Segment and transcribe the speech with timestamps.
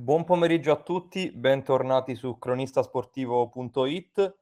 [0.00, 4.36] Buon pomeriggio a tutti, bentornati su cronistasportivo.it.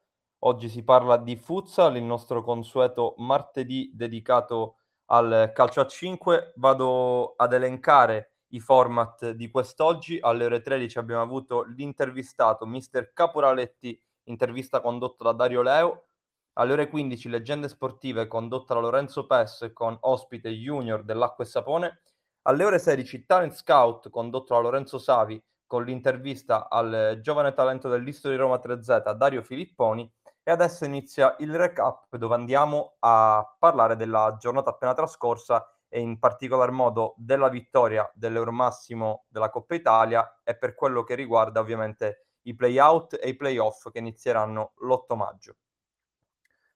[0.45, 4.77] Oggi si parla di futsal, il nostro consueto martedì dedicato
[5.07, 6.53] al calcio a 5.
[6.59, 10.21] Vado ad elencare i format di quest'oggi.
[10.21, 16.05] Alle ore 13 abbiamo avuto l'intervistato Mister Caporaletti, intervista condotta da Dario Leo.
[16.53, 22.01] Alle ore 15 leggende sportive condotta da Lorenzo Pes con ospite junior dell'acqua e sapone.
[22.49, 28.31] Alle ore 16 Talent Scout condotto da Lorenzo Savi con l'intervista al giovane talento dell'Isto
[28.31, 30.11] di Roma 3Z Dario Filipponi
[30.43, 36.19] e adesso inizia il recap dove andiamo a parlare della giornata appena trascorsa e in
[36.19, 42.55] particolar modo della vittoria dell'Euromassimo della Coppa Italia e per quello che riguarda ovviamente i
[42.55, 45.57] play-out e i play-off che inizieranno l'8 maggio.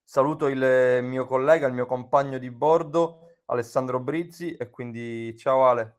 [0.05, 5.99] Saluto il mio collega, il mio compagno di bordo, Alessandro Brizzi e quindi ciao Ale.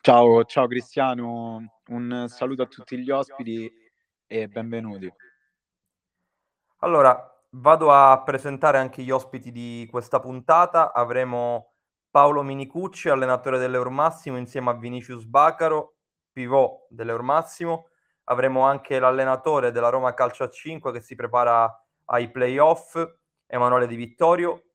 [0.00, 3.72] Ciao, ciao Cristiano, un saluto a tutti gli ospiti
[4.26, 5.10] e benvenuti.
[6.78, 10.92] Allora, vado a presentare anche gli ospiti di questa puntata.
[10.92, 11.72] Avremo
[12.10, 15.94] Paolo Minicucci, allenatore dell'Eurmassimo, insieme a Vinicius Bacaro,
[16.32, 17.88] pivot dell'Eurmassimo.
[18.24, 21.72] Avremo anche l'allenatore della Roma Calcio a 5 che si prepara
[22.06, 23.02] ai playoff,
[23.46, 24.73] Emanuele Di Vittorio,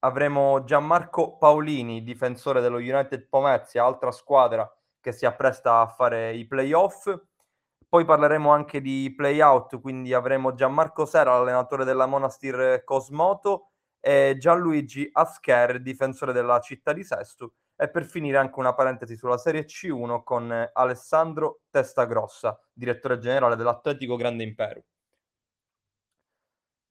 [0.00, 6.46] avremo Gianmarco Paolini, difensore dello United Pomezia, altra squadra che si appresta a fare i
[6.46, 7.12] playoff.
[7.88, 15.08] Poi parleremo anche di playout, quindi avremo Gianmarco Sera, allenatore della Monastir Cosmoto, e Gianluigi
[15.10, 17.54] Ascher, difensore della città di Sesto.
[17.76, 24.16] E per finire anche una parentesi sulla Serie C1 con Alessandro Testagrossa, direttore generale dell'Atletico
[24.16, 24.82] Grande Impero.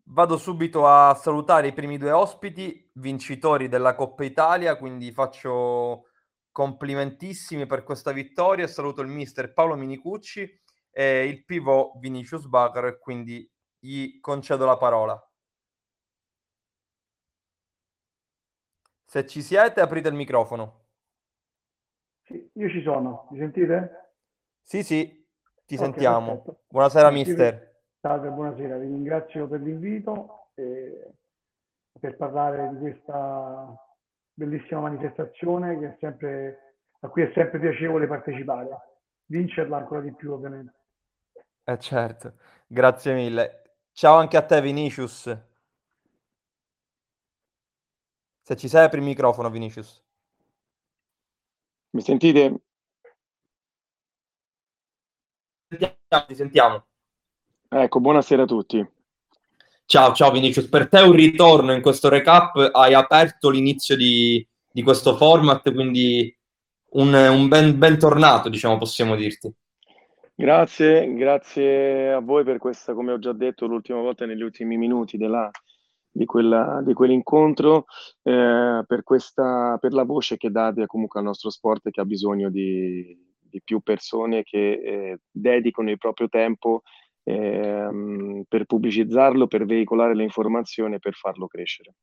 [0.10, 6.12] Vado subito a salutare i primi due ospiti, vincitori della Coppa Italia, quindi faccio
[6.50, 8.68] complimentissimi per questa vittoria.
[8.68, 10.50] Saluto il mister Paolo Minicucci
[10.92, 15.32] e il pivot Vinicius Bagar, quindi gli concedo la parola.
[19.06, 20.86] Se ci siete, aprite il microfono.
[22.24, 24.14] Sì, io ci sono, mi sentite?
[24.64, 25.28] Sì, sì,
[25.66, 26.28] ti okay, sentiamo.
[26.28, 26.60] Perfetto.
[26.70, 27.67] Buonasera, mister.
[28.08, 31.12] Salve, buonasera, vi ringrazio per l'invito e
[32.00, 33.86] per parlare di questa
[34.32, 38.70] bellissima manifestazione sempre, a cui è sempre piacevole partecipare.
[39.26, 40.74] Vincerla ancora di più, ovviamente.
[41.66, 42.36] Eh certo,
[42.66, 43.74] grazie mille.
[43.92, 45.24] Ciao anche a te, Vinicius.
[48.42, 50.02] Se ci sei, apri il microfono, Vinicius.
[51.90, 52.62] Mi sentite?
[55.68, 56.86] Ti sentiamo.
[57.70, 58.86] Ecco, buonasera a tutti.
[59.86, 60.68] Ciao, ciao Vinicius.
[60.68, 66.34] Per te un ritorno in questo recap, hai aperto l'inizio di, di questo format, quindi
[66.92, 69.54] un, un ben, bentornato, diciamo, possiamo dirti.
[70.34, 75.18] Grazie, grazie a voi per questa, come ho già detto l'ultima volta negli ultimi minuti
[75.18, 75.50] della,
[76.10, 77.86] di, quella, di, quell'incontro,
[78.24, 82.50] eh, per, questa, per la voce che date comunque al nostro sport che ha bisogno
[82.50, 86.84] di, di più persone che eh, dedicano il proprio tempo
[87.28, 91.94] ehm, per pubblicizzarlo, per veicolare le informazioni e per farlo crescere.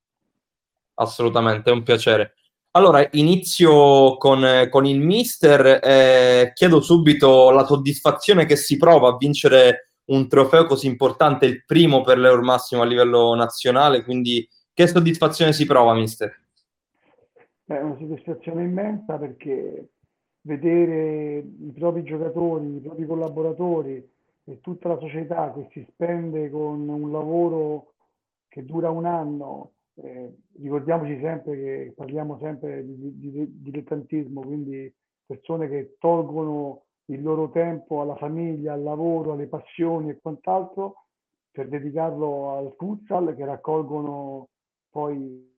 [0.95, 2.35] Assolutamente, è un piacere.
[2.73, 5.81] Allora, inizio con, con il mister.
[5.83, 11.65] Eh, chiedo subito la soddisfazione che si prova a vincere un trofeo così importante, il
[11.65, 14.05] primo per l'Euro Massimo a livello nazionale.
[14.05, 16.43] Quindi, che soddisfazione si prova, mister?
[17.65, 19.89] È una soddisfazione immensa perché
[20.43, 24.13] vedere i propri giocatori, i propri collaboratori
[24.45, 27.95] e tutta la società che si spende con un lavoro
[28.49, 34.93] che dura un anno, eh, ricordiamoci sempre che parliamo sempre di, di, di, dilettantismo, quindi
[35.25, 41.07] persone che tolgono il loro tempo alla famiglia, al lavoro, alle passioni e quant'altro
[41.51, 44.49] per dedicarlo al futsal che raccolgono
[44.91, 45.53] poi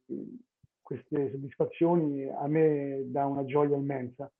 [0.82, 4.30] queste soddisfazioni a me dà una gioia immensa.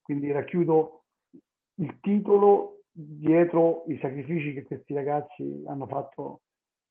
[0.00, 1.04] Quindi racchiudo
[1.76, 6.42] il titolo dietro i sacrifici che questi ragazzi hanno fatto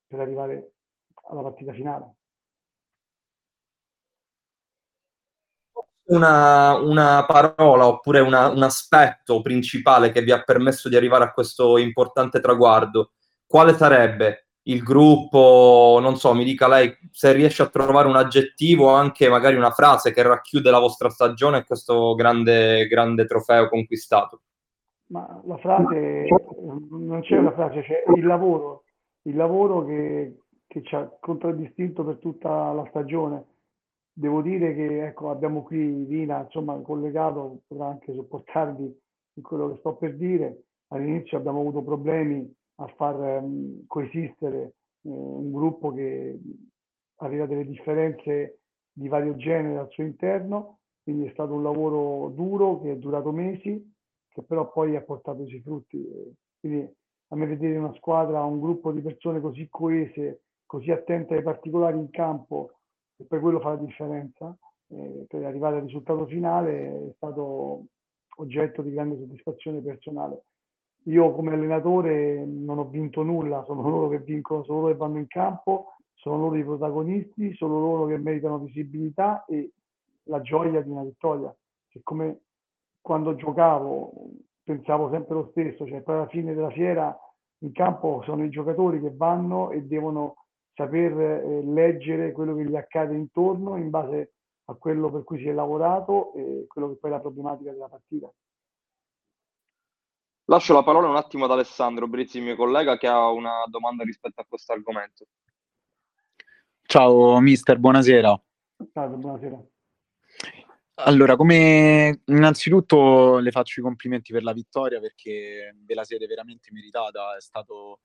[0.06, 0.72] per arrivare
[1.30, 2.14] alla partita finale.
[6.04, 11.32] Una, una parola oppure una, un aspetto principale che vi ha permesso di arrivare a
[11.32, 13.12] questo importante traguardo,
[13.46, 14.48] quale sarebbe?
[14.64, 19.28] Il gruppo, non so, mi dica lei se riesce a trovare un aggettivo o anche
[19.28, 24.42] magari una frase che racchiude la vostra stagione e questo grande, grande trofeo conquistato.
[25.12, 26.26] Ma la frase,
[26.88, 28.84] non c'è una frase, c'è il lavoro,
[29.24, 33.44] il lavoro che, che ci ha contraddistinto per tutta la stagione.
[34.10, 39.00] Devo dire che ecco, abbiamo qui Vina, insomma, collegato, potrà anche sopportarvi
[39.34, 40.62] in quello che sto per dire.
[40.88, 44.62] All'inizio abbiamo avuto problemi a far um, coesistere
[45.02, 46.40] eh, un gruppo che
[47.16, 48.60] aveva delle differenze
[48.90, 53.30] di vario genere al suo interno, quindi è stato un lavoro duro che è durato
[53.30, 53.91] mesi,
[54.32, 56.36] che però poi ha portato i suoi frutti.
[56.58, 56.90] Quindi
[57.28, 61.98] a me vedere una squadra, un gruppo di persone così coese, così attente ai particolari
[61.98, 62.72] in campo,
[63.16, 64.56] e per quello fa la differenza,
[64.88, 67.84] eh, per arrivare al risultato finale è stato
[68.36, 70.44] oggetto di grande soddisfazione personale.
[71.06, 75.18] Io come allenatore non ho vinto nulla, sono loro che vincono, sono loro che vanno
[75.18, 79.72] in campo, sono loro i protagonisti, sono loro che meritano visibilità e
[80.24, 81.54] la gioia di una vittoria.
[81.88, 82.42] Che come
[83.02, 84.12] quando giocavo
[84.62, 87.14] pensavo sempre lo stesso, cioè poi alla fine della fiera
[87.58, 92.76] in campo sono i giocatori che vanno e devono saper eh, leggere quello che gli
[92.76, 94.34] accade intorno in base
[94.66, 97.88] a quello per cui si è lavorato e quello che poi è la problematica della
[97.88, 98.32] partita.
[100.46, 104.40] Lascio la parola un attimo ad Alessandro Brizzi, mio collega, che ha una domanda rispetto
[104.40, 105.26] a questo argomento.
[106.82, 108.42] Ciao mister, buonasera.
[108.92, 109.71] Ciao, buonasera.
[111.04, 116.70] Allora, come innanzitutto le faccio i complimenti per la vittoria perché ve la siete veramente
[116.70, 118.00] meritata, è stato,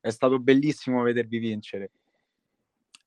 [0.00, 1.92] è stato bellissimo vedervi vincere.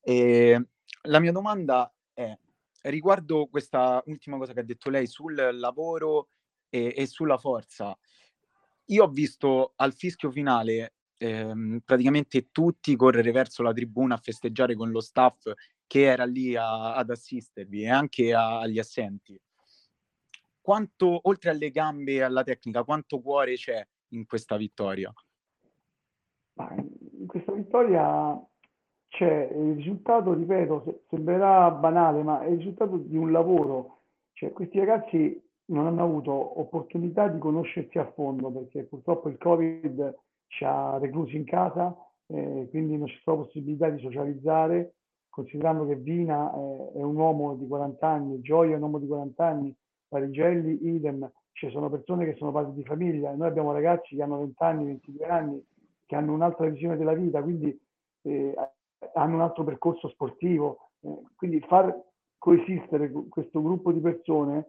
[0.02, 0.68] E
[1.04, 2.36] la mia domanda è
[2.84, 6.30] riguardo questa ultima cosa che ha detto lei sul lavoro
[6.70, 7.96] e, e sulla forza.
[8.86, 14.76] Io ho visto al fischio finale ehm, praticamente tutti correre verso la tribuna a festeggiare
[14.76, 15.52] con lo staff
[15.88, 19.40] che era lì a, ad assistervi e anche a, agli assenti.
[20.62, 25.14] Quanto, oltre alle gambe e alla tecnica, quanto cuore c'è in questa vittoria?
[26.58, 28.42] in questa vittoria
[29.10, 34.02] c'è il risultato, ripeto, sembrerà banale, ma è il risultato di un lavoro.
[34.34, 40.18] Cioè, questi ragazzi non hanno avuto opportunità di conoscersi a fondo perché purtroppo il Covid
[40.48, 41.96] ci ha reclusi in casa,
[42.28, 44.96] eh, quindi non c'è stata possibilità di socializzare,
[45.36, 46.56] considerando che Vina è,
[46.94, 49.76] è un uomo di 40 anni, Gioia è un uomo di 40 anni,
[50.08, 54.38] Parigelli idem, ci sono persone che sono padri di famiglia, noi abbiamo ragazzi che hanno
[54.40, 55.66] 20 anni, 22 anni,
[56.06, 57.78] che hanno un'altra visione della vita, quindi
[58.22, 58.56] eh,
[59.14, 61.94] hanno un altro percorso sportivo, eh, quindi far
[62.38, 64.68] coesistere questo gruppo di persone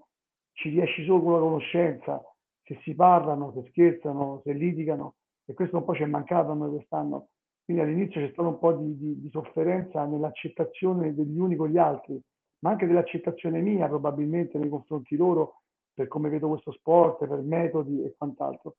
[0.55, 2.21] ci riesci solo con la conoscenza,
[2.65, 5.15] se si parlano, se scherzano, se litigano,
[5.45, 7.29] e questo un po' ci è mancato a noi quest'anno.
[7.67, 11.79] Quindi all'inizio c'è stato un po' di, di, di sofferenza nell'accettazione degli uni con gli
[11.79, 12.17] altri,
[12.61, 18.05] ma anche dell'accettazione mia probabilmente nei confronti loro, per come vedo questo sport, per metodi
[18.05, 18.77] e quant'altro.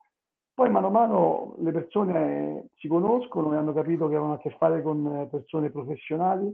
[0.54, 4.56] Poi mano a mano le persone si conoscono e hanno capito che avevano a che
[4.58, 6.50] fare con persone professionali,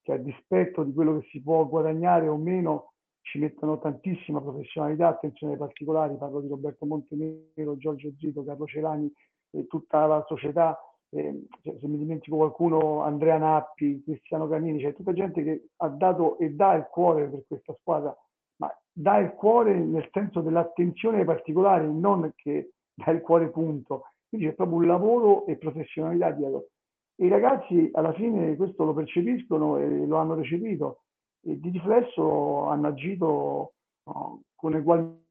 [0.00, 5.08] che a dispetto di quello che si può guadagnare o meno ci mettono tantissima professionalità,
[5.08, 9.12] attenzione ai particolari, parlo di Roberto Montenero, Giorgio Zito, Carlo Celani
[9.50, 10.78] e tutta la società,
[11.10, 15.88] eh, se mi dimentico qualcuno, Andrea Nappi, Cristiano Canini, c'è cioè tutta gente che ha
[15.88, 18.16] dato e dà il cuore per questa squadra,
[18.56, 24.10] ma dà il cuore nel senso dell'attenzione ai particolari, non che dà il cuore punto.
[24.28, 26.68] Quindi c'è proprio un lavoro e professionalità dietro.
[27.16, 31.02] E i ragazzi alla fine questo lo percepiscono e lo hanno recepito
[31.46, 35.22] e di riflesso hanno agito no, con uguale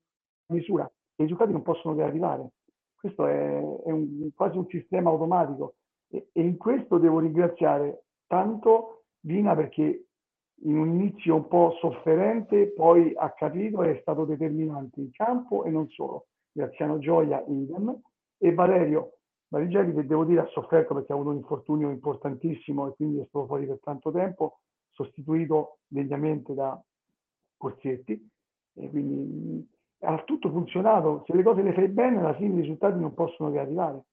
[0.47, 0.89] misura.
[1.17, 2.49] I risultati non possono che arrivare.
[3.05, 5.75] Questo è, è un, quasi un sistema automatico.
[6.09, 10.07] E, e, in questo devo ringraziare tanto Vina perché
[10.63, 15.65] in un inizio un po' sofferente poi ha capito e è stato determinante in campo
[15.65, 16.29] e non solo.
[16.51, 17.95] Graziano Gioia, idem,
[18.39, 19.17] e Valerio
[19.49, 23.25] Marigelli che devo dire ha sofferto perché ha avuto un infortunio importantissimo e quindi è
[23.27, 26.81] stato fuori per tanto tempo, sostituito degnamente da
[27.55, 28.29] Corsietti,
[28.77, 32.99] e quindi ha tutto funzionato, se le cose le fai bene alla fine i risultati
[32.99, 34.03] non possono che arrivare.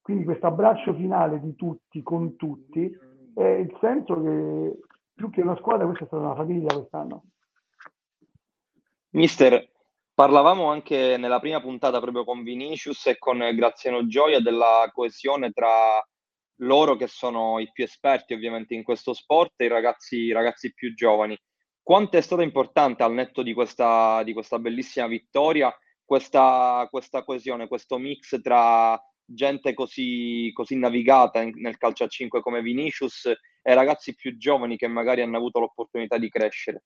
[0.00, 2.90] Quindi questo abbraccio finale di tutti con tutti
[3.34, 4.78] è il senso che
[5.14, 7.24] più che una squadra questa è stata una famiglia quest'anno.
[9.10, 9.70] Mister,
[10.12, 15.68] parlavamo anche nella prima puntata proprio con Vinicius e con Graziano Gioia della coesione tra
[16.56, 20.72] loro che sono i più esperti ovviamente in questo sport e i ragazzi, i ragazzi
[20.72, 21.38] più giovani.
[21.82, 25.74] Quanto è stata importante al netto di questa, di questa bellissima vittoria
[26.04, 32.60] questa, questa, coesione, questo mix tra gente così, così navigata nel calcio a 5 come
[32.60, 36.82] Vinicius e ragazzi più giovani che magari hanno avuto l'opportunità di crescere?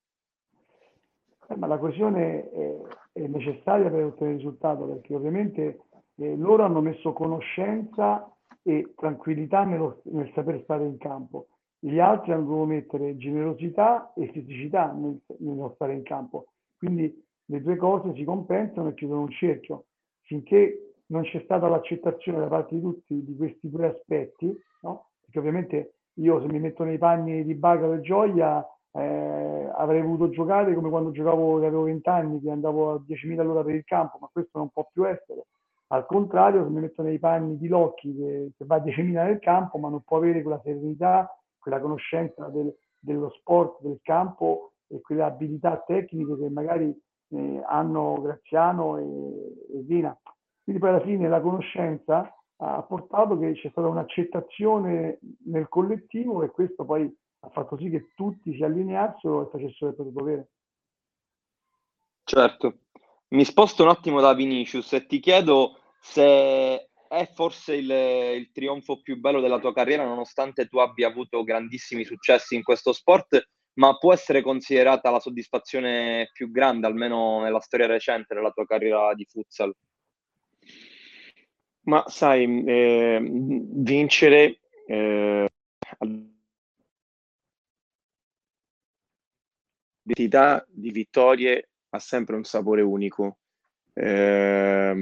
[1.49, 2.77] Eh, ma la coesione è,
[3.13, 5.81] è, necessaria per ottenere il risultato perché ovviamente
[6.17, 8.31] eh, loro hanno messo conoscenza
[8.63, 11.49] e tranquillità nello, nel saper stare in campo.
[11.87, 16.47] Gli altri hanno mettere generosità e fisicità nel, nello stare in campo.
[16.77, 19.85] Quindi le due cose si compensano e chiudono un cerchio.
[20.23, 25.11] finché non c'è stata l'accettazione da parte di tutti di questi due aspetti, no?
[25.21, 30.31] perché ovviamente io se mi metto nei panni di Bagaro e Gioia eh, avrei voluto
[30.31, 33.85] giocare come quando giocavo, che avevo 20 anni, che andavo a 10.000 all'ora per il
[33.85, 35.47] campo, ma questo non può più essere.
[35.89, 39.39] Al contrario, se mi metto nei panni di Locchi che, che va a 10.000 nel
[39.39, 41.31] campo, ma non può avere quella serenità,
[41.67, 46.97] quella conoscenza del, dello sport, del campo e quelle abilità tecniche che magari
[47.31, 50.17] eh, hanno Graziano e, e Dina.
[50.63, 56.51] Quindi poi alla fine la conoscenza ha portato che c'è stata un'accettazione nel collettivo e
[56.51, 60.49] questo poi ha fatto sì che tutti si allineassero e facessero il proprio dovere.
[62.23, 62.79] Certo.
[63.31, 69.01] Mi sposto un attimo da Vinicius e ti chiedo se è forse il, il, trionfo
[69.01, 73.97] più bello della tua carriera, nonostante tu abbia avuto grandissimi successi in questo sport, ma
[73.99, 79.25] può essere considerata la soddisfazione più grande, almeno nella storia recente della tua carriera di
[79.25, 79.75] futsal?
[81.83, 85.49] Ma sai, eh, vincere eh,
[90.03, 93.39] l'identità di vittorie ha sempre un sapore unico.
[93.93, 94.93] Eh,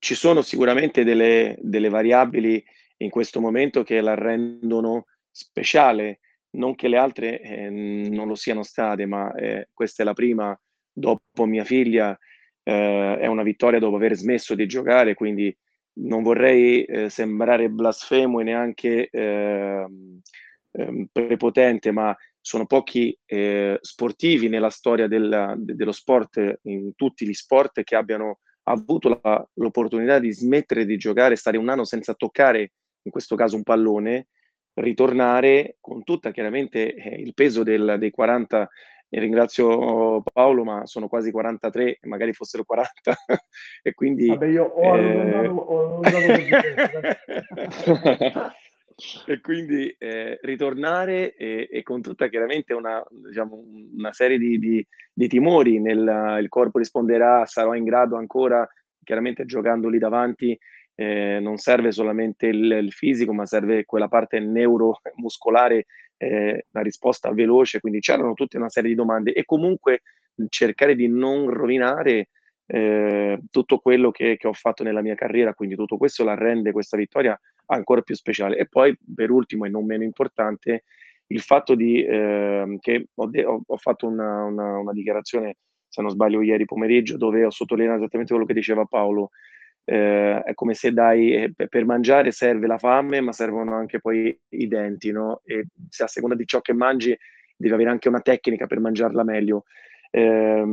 [0.00, 2.62] ci sono sicuramente delle, delle, variabili
[2.98, 6.20] in questo momento che la rendono speciale,
[6.52, 10.58] non che le altre eh, non lo siano state, ma eh, questa è la prima
[10.90, 12.18] dopo mia figlia,
[12.62, 15.54] eh, è una vittoria dopo aver smesso di giocare, quindi
[16.00, 20.20] non vorrei eh, sembrare blasfemo e neanche ehm,
[20.72, 27.26] ehm, prepotente, ma sono pochi eh, sportivi nella storia del, de, dello sport, in tutti
[27.26, 28.38] gli sport, che abbiano
[28.70, 32.72] avuto la, l'opportunità di smettere di giocare, stare un anno senza toccare,
[33.02, 34.28] in questo caso un pallone,
[34.74, 38.68] ritornare con tutta chiaramente eh, il peso del, dei 40
[39.12, 43.16] e ringrazio Paolo, ma sono quasi 43, magari fossero 40,
[43.82, 44.28] e quindi...
[44.28, 45.48] Vabbè, io ho eh...
[45.48, 46.00] ho
[49.26, 53.62] e quindi eh, ritornare e, e, con tutta chiaramente una, diciamo,
[53.96, 58.68] una serie di, di, di timori, nel, il corpo risponderà, sarò in grado ancora,
[59.02, 60.58] chiaramente giocando lì davanti,
[60.94, 67.32] eh, non serve solamente il, il, fisico, ma serve quella parte neuromuscolare, eh, la risposta
[67.32, 69.32] veloce, quindi c'erano tutta una serie di domande.
[69.32, 70.02] E comunque
[70.48, 72.28] cercare di non rovinare
[72.66, 76.72] eh, tutto quello che, che, ho fatto nella mia carriera, quindi tutto questo la rende
[76.72, 77.38] questa vittoria
[77.70, 78.56] ancora più speciale.
[78.56, 80.84] E poi, per ultimo e non meno importante,
[81.28, 85.56] il fatto di, eh, che ho, de- ho, fatto una, una, una, dichiarazione,
[85.88, 89.30] se non sbaglio, ieri pomeriggio, dove ho sottolineato esattamente quello che diceva Paolo.
[89.84, 94.36] Eh, è come se dai, eh, per mangiare serve la fame, ma servono anche poi
[94.50, 95.40] i denti, no?
[95.44, 97.16] E se a seconda di ciò che mangi,
[97.56, 99.64] devi avere anche una tecnica per mangiarla meglio.
[100.10, 100.64] Eh,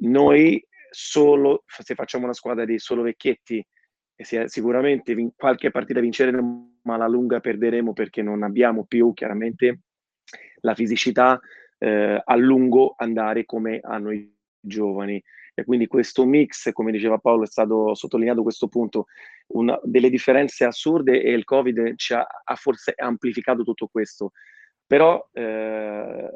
[0.00, 3.66] noi solo, se facciamo una squadra di solo vecchietti,
[4.16, 9.80] e sicuramente vin- qualche partita vinceremo, ma alla lunga perderemo perché non abbiamo più chiaramente
[10.60, 11.38] la fisicità
[11.78, 15.22] eh, a lungo andare come hanno i giovani.
[15.58, 19.06] E quindi questo mix, come diceva Paolo, è stato sottolineato questo punto,
[19.48, 24.32] una, delle differenze assurde e il Covid ci ha, ha forse amplificato tutto questo.
[24.86, 26.30] Però eh,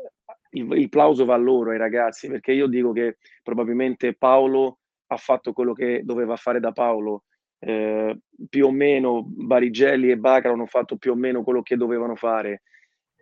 [0.50, 5.16] il, il plauso va a loro, ai ragazzi, perché io dico che probabilmente Paolo ha
[5.16, 7.25] fatto quello che doveva fare da Paolo,
[7.61, 12.17] eh, più o meno Barigelli e Bacaro hanno fatto più o meno quello che dovevano
[12.17, 12.62] fare.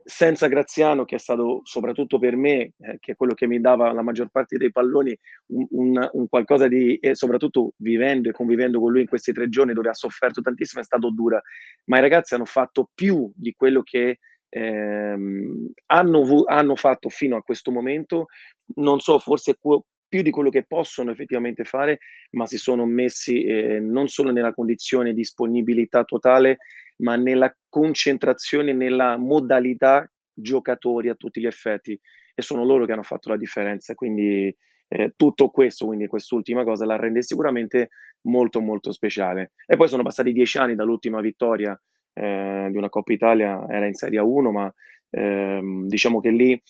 [0.08, 3.92] Senza Graziano, che è stato soprattutto per me, eh, che è quello che mi dava
[3.92, 5.14] la maggior parte dei palloni,
[5.48, 9.50] un, un, un qualcosa di, e soprattutto vivendo e convivendo con lui in questi tre
[9.50, 11.42] giorni dove ha sofferto tantissimo, è stato dura.
[11.86, 14.18] Ma i ragazzi hanno fatto più di quello che
[14.48, 18.28] ehm, hanno, hanno, fatto fino a questo momento,
[18.76, 19.58] non so, forse
[20.08, 21.98] più di quello che possono effettivamente fare,
[22.32, 26.58] ma si sono messi eh, non solo nella condizione di disponibilità totale,
[26.98, 31.98] ma nella concentrazione, nella modalità giocatori a tutti gli effetti
[32.34, 33.94] e sono loro che hanno fatto la differenza.
[33.94, 34.54] Quindi
[34.88, 37.90] eh, tutto questo, quindi quest'ultima cosa, la rende sicuramente
[38.22, 39.52] molto molto speciale.
[39.66, 41.78] E poi sono passati dieci anni dall'ultima vittoria
[42.14, 44.72] eh, di una Coppa Italia, era in Serie 1, ma
[45.10, 46.60] ehm, diciamo che lì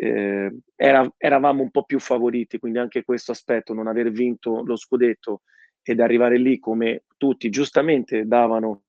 [0.00, 4.76] eh, era, eravamo un po' più favoriti, quindi anche questo aspetto, non aver vinto lo
[4.76, 5.42] scudetto
[5.82, 8.82] ed arrivare lì come tutti giustamente davano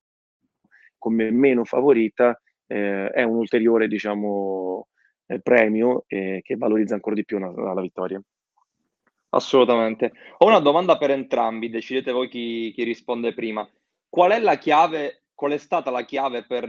[0.97, 4.89] come meno favorita, eh, è un ulteriore diciamo,
[5.25, 8.21] eh, premio che valorizza ancora di più una, la vittoria.
[9.29, 10.11] Assolutamente.
[10.39, 13.67] Ho una domanda per entrambi, decidete voi chi, chi risponde prima.
[14.09, 16.65] Qual è la chiave qual è stata la chiave per,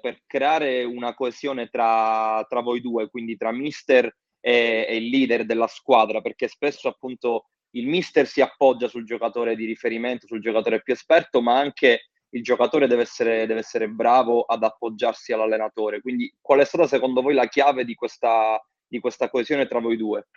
[0.00, 4.04] per creare una coesione tra, tra, voi due, quindi tra mister
[4.38, 6.20] e, e, il leader della squadra?
[6.20, 11.42] Perché spesso appunto il mister si appoggia sul giocatore di riferimento, sul giocatore più esperto,
[11.42, 16.00] ma anche il giocatore deve essere, deve essere bravo ad appoggiarsi all'allenatore.
[16.00, 19.96] Quindi qual è stata secondo voi la chiave di questa, di questa coesione tra voi
[19.96, 20.28] due?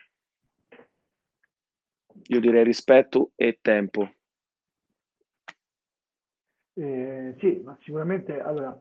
[2.30, 4.10] Io direi rispetto e tempo.
[6.80, 8.78] Eh, sì, ma sicuramente, allora,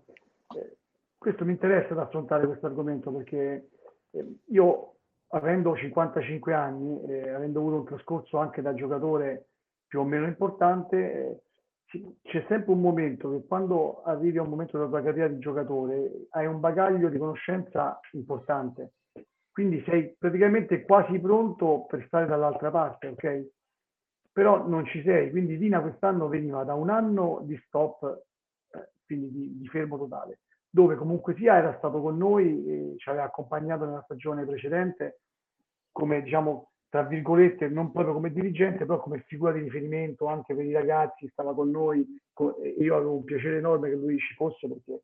[0.55, 0.77] eh,
[1.19, 3.71] questo mi interessa ad affrontare questo argomento perché
[4.13, 4.95] eh, io,
[5.31, 9.49] avendo 55 anni, e avendo avuto un trascorso anche da giocatore
[9.89, 11.41] più o meno importante,
[11.91, 15.39] eh, c'è sempre un momento che quando arrivi a un momento della tua carriera di
[15.41, 18.93] giocatore hai un bagaglio di conoscenza importante,
[19.51, 23.47] quindi sei praticamente quasi pronto per stare dall'altra parte, ok?
[24.39, 28.23] Però non ci sei, quindi Dina quest'anno veniva da un anno di stop,
[28.71, 33.25] eh, quindi di, di, fermo totale, dove comunque sia era stato con noi, ci aveva
[33.25, 35.23] accompagnato nella stagione precedente
[35.91, 40.67] come diciamo tra virgolette, non proprio come dirigente, però come figura di riferimento anche per
[40.67, 42.07] i ragazzi, stava con noi,
[42.79, 45.03] io avevo un piacere enorme che lui ci fosse perché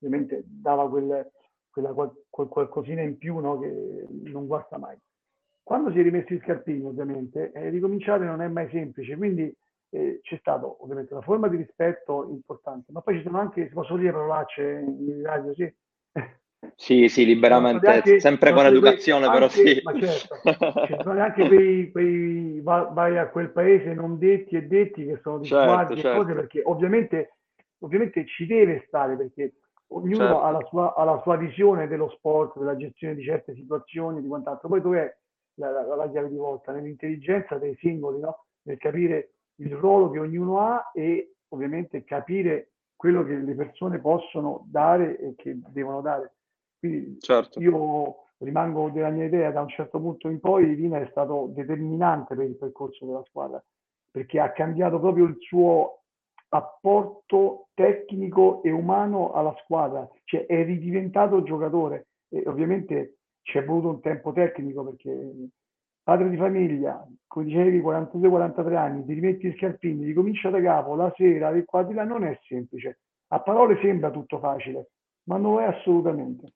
[0.00, 1.30] ovviamente dava quel,
[1.70, 4.98] quella quel qualcosina in più no, che non guasta mai.
[5.66, 9.52] Quando si è rimesso i scarpini, ovviamente, eh, ricominciare non è mai semplice, quindi
[9.90, 13.74] eh, c'è stato ovviamente una forma di rispetto importante, ma poi ci sono anche, si
[13.74, 15.74] possono dire parolacce in radio, sì,
[16.76, 19.80] sì, sì, liberamente, anche, sempre con educazione, però sì.
[19.82, 20.36] Ma certo,
[20.86, 25.38] ci sono anche quei, quei vai a quel paese non detti e detti che sono
[25.38, 26.12] di certo, certo.
[26.12, 27.38] e cose, perché ovviamente,
[27.80, 29.54] ovviamente ci deve stare, perché
[29.88, 30.42] ognuno certo.
[30.42, 34.28] ha, la sua, ha, la sua, visione dello sport, della gestione di certe situazioni, di
[34.28, 34.68] quant'altro.
[34.68, 35.12] Poi dov'è
[35.56, 36.72] la, la, la chiave di volta?
[36.72, 38.46] Nell'intelligenza dei singoli, no?
[38.62, 44.66] nel capire il ruolo che ognuno ha e ovviamente capire quello che le persone possono
[44.68, 46.34] dare e che devono dare.
[46.78, 47.60] Quindi certo.
[47.60, 52.34] io rimango della mia idea, da un certo punto in poi Rina è stato determinante
[52.34, 53.62] per il percorso della squadra,
[54.10, 56.02] perché ha cambiato proprio il suo
[56.48, 63.88] apporto tecnico e umano alla squadra, cioè è ridiventato giocatore e ovviamente ci è voluto
[63.88, 65.32] un tempo tecnico perché
[66.02, 71.12] padre di famiglia, come dicevi, 42-43 anni, ti rimetti i scarpini, ricomincia da capo la
[71.16, 73.00] sera, di qua di là, non è semplice.
[73.28, 74.90] A parole sembra tutto facile,
[75.24, 76.52] ma non lo è assolutamente.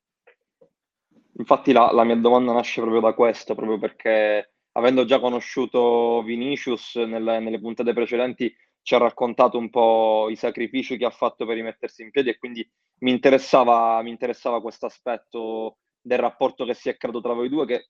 [1.38, 6.96] Infatti la, la, mia domanda nasce proprio da questo, proprio perché avendo già conosciuto Vinicius
[6.96, 11.54] nelle, nelle puntate precedenti ci ha raccontato un po' i sacrifici che ha fatto per
[11.54, 12.68] rimettersi in piedi e quindi
[13.00, 17.66] mi interessava, mi interessava questo aspetto del rapporto che si è creato tra voi due
[17.66, 17.88] che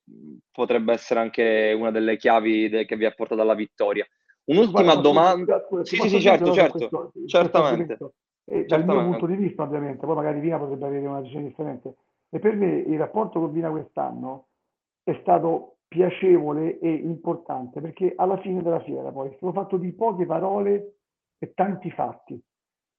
[0.50, 4.06] potrebbe essere anche una delle chiavi de- che vi ha portato alla vittoria.
[4.44, 5.66] Un'ultima Guarda, domanda.
[5.82, 7.96] Sì, sì, sì, certo, certo, questo, certamente.
[7.96, 8.14] Questo
[8.52, 11.94] e dal mio punto di vista, ovviamente, poi magari Vina potrebbe avere una visione differente,
[12.28, 14.48] e per me il rapporto con Vina quest'anno
[15.04, 19.92] è stato piacevole e importante perché alla fine della fiera poi è stato fatto di
[19.92, 20.96] poche parole
[21.38, 22.40] e tanti fatti,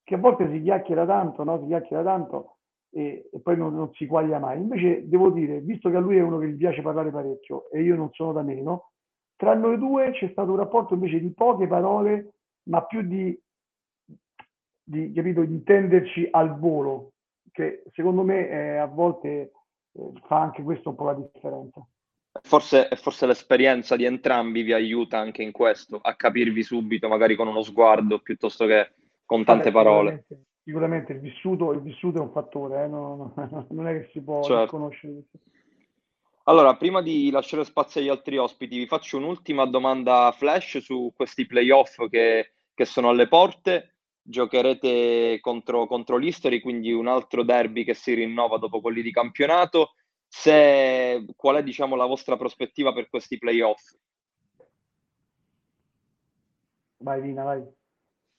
[0.03, 1.59] che a volte si chiacchiera tanto, no?
[1.59, 2.57] si chiacchiera tanto
[2.93, 4.59] e, e poi non, non, si quaglia mai.
[4.59, 7.81] Invece devo dire, visto che a lui è uno che gli piace parlare parecchio e
[7.81, 8.91] io non sono da meno,
[9.35, 13.37] tra noi due c'è stato un rapporto invece di poche parole, ma più di,
[14.83, 17.13] di, capito, di intenderci al volo,
[17.51, 19.51] che secondo me eh, a volte eh,
[20.27, 21.85] fa anche questo un po' la differenza.
[22.43, 27.47] Forse, forse l'esperienza di entrambi vi aiuta anche in questo, a capirvi subito, magari con
[27.47, 28.91] uno sguardo piuttosto che
[29.25, 30.25] con tante parole.
[30.63, 32.87] Sicuramente, il, vissuto, il, vissuto, è un fattore, eh?
[32.87, 33.33] non,
[33.69, 34.77] non, è che si può certo.
[34.77, 35.23] conoscere.
[36.43, 41.45] Allora, prima di lasciare spazio agli altri ospiti, vi faccio un'ultima domanda flash su questi
[41.45, 43.91] playoff che, che sono alle porte
[44.23, 49.93] giocherete contro, contro l'History, quindi un altro derby che si rinnova dopo quelli di campionato.
[50.27, 53.81] Se, qual è diciamo, la vostra prospettiva per questi playoff?
[56.97, 57.63] Vai Vina, vai.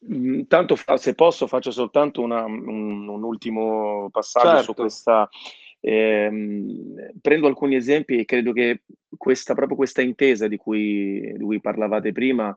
[0.08, 4.62] Intanto, mm, se posso, faccio soltanto una, un, un, ultimo passaggio certo.
[4.64, 5.28] su questa.
[5.84, 8.82] Ehm, prendo alcuni esempi e credo che
[9.16, 12.54] questa, proprio questa intesa di cui, di cui parlavate prima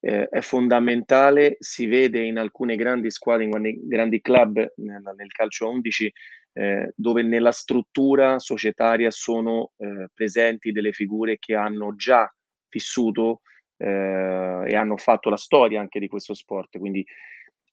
[0.00, 5.68] eh, è fondamentale, si vede in alcune grandi squadre, in grandi club nel, nel calcio
[5.68, 6.12] 11,
[6.54, 12.30] eh, dove nella struttura societaria sono eh, presenti delle figure che hanno già
[12.68, 13.42] vissuto
[13.82, 16.78] eh, e hanno fatto la storia anche di questo sport.
[16.78, 17.04] Quindi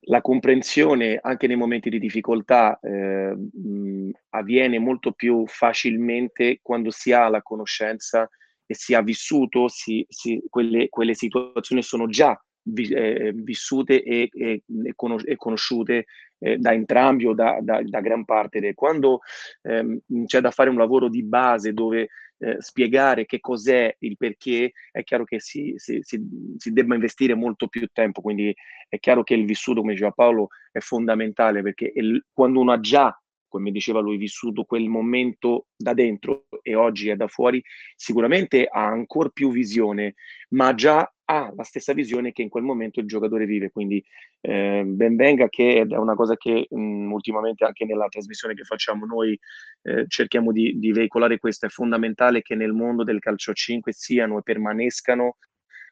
[0.03, 7.11] la comprensione anche nei momenti di difficoltà eh, mh, avviene molto più facilmente quando si
[7.11, 8.27] ha la conoscenza
[8.65, 14.29] e si ha vissuto, si, si, quelle, quelle, situazioni sono già vi, eh, vissute e,
[14.31, 16.05] e, e conosciute
[16.39, 18.73] eh, da entrambi o da, da, da gran parte.
[18.73, 19.21] Quando
[19.63, 24.71] ehm, c'è da fare un lavoro di base dove eh, spiegare che cos'è il perché,
[24.91, 26.19] è chiaro che si, si, si,
[26.57, 28.55] si, debba investire molto più tempo, quindi
[28.87, 32.79] è chiaro che il vissuto, come diceva Paolo, è fondamentale perché il, quando uno ha
[32.79, 33.15] già
[33.49, 37.61] come diceva lui, vissuto quel momento da dentro e oggi è da fuori,
[37.95, 40.15] sicuramente ha ancora più visione,
[40.49, 43.69] ma già ha la stessa visione che in quel momento il giocatore vive.
[43.69, 44.03] Quindi
[44.41, 48.63] eh, ben venga che è una cosa che mh, mm, ultimamente anche nella trasmissione che
[48.63, 49.37] facciamo noi
[49.83, 51.67] eh, cerchiamo di, di, veicolare questo.
[51.67, 55.37] È fondamentale che nel mondo del calcio a 5 siano e permanescano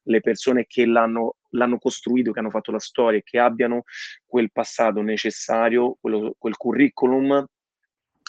[0.07, 3.83] le persone che l'hanno, l'hanno costruito, che hanno fatto la storia, che abbiano
[4.25, 7.45] quel passato necessario, quello, quel curriculum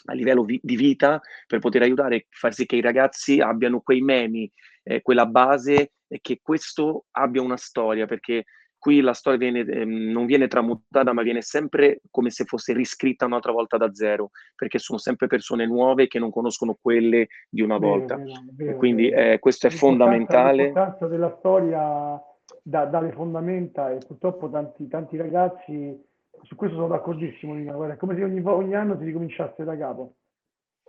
[0.04, 3.80] a livello vi- di vita per poter aiutare e far sì che i ragazzi abbiano
[3.80, 4.50] quei memi,
[4.84, 8.44] eh, quella base e che questo abbia una storia, perché
[8.78, 13.26] qui la storia viene, eh, non viene tramutata, ma viene sempre come se fosse riscritta
[13.26, 17.78] un'altra volta da zero, perché sono sempre persone nuove che non conoscono quelle di una
[17.78, 18.16] volta.
[18.16, 20.64] Vero, vero, quindi eh, questo è fondamentale.
[20.64, 22.22] L'importanza della storia
[22.62, 26.06] da, dalle fondamenta e purtroppo tanti, tanti ragazzi,
[26.42, 29.76] su questo sono d'accordissimo, Nina, guarda, è come se ogni, ogni anno si ricominciasse da
[29.76, 30.14] capo.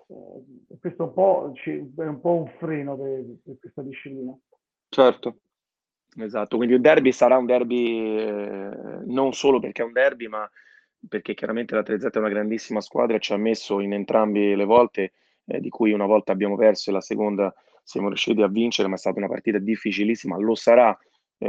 [0.08, 4.38] Eh, questo un po' è un po' un freno per, per questa disciplina.
[4.90, 5.38] Certo,
[6.18, 8.72] Esatto, quindi il derby sarà un derby eh,
[9.06, 10.50] non solo perché è un derby, ma
[11.08, 14.66] perché chiaramente la 3Z è una grandissima squadra e ci ha messo in entrambi le
[14.66, 15.14] volte,
[15.46, 18.96] eh, di cui una volta abbiamo perso e la seconda siamo riusciti a vincere, ma
[18.96, 20.98] è stata una partita difficilissima, lo sarà
[21.38, 21.48] eh,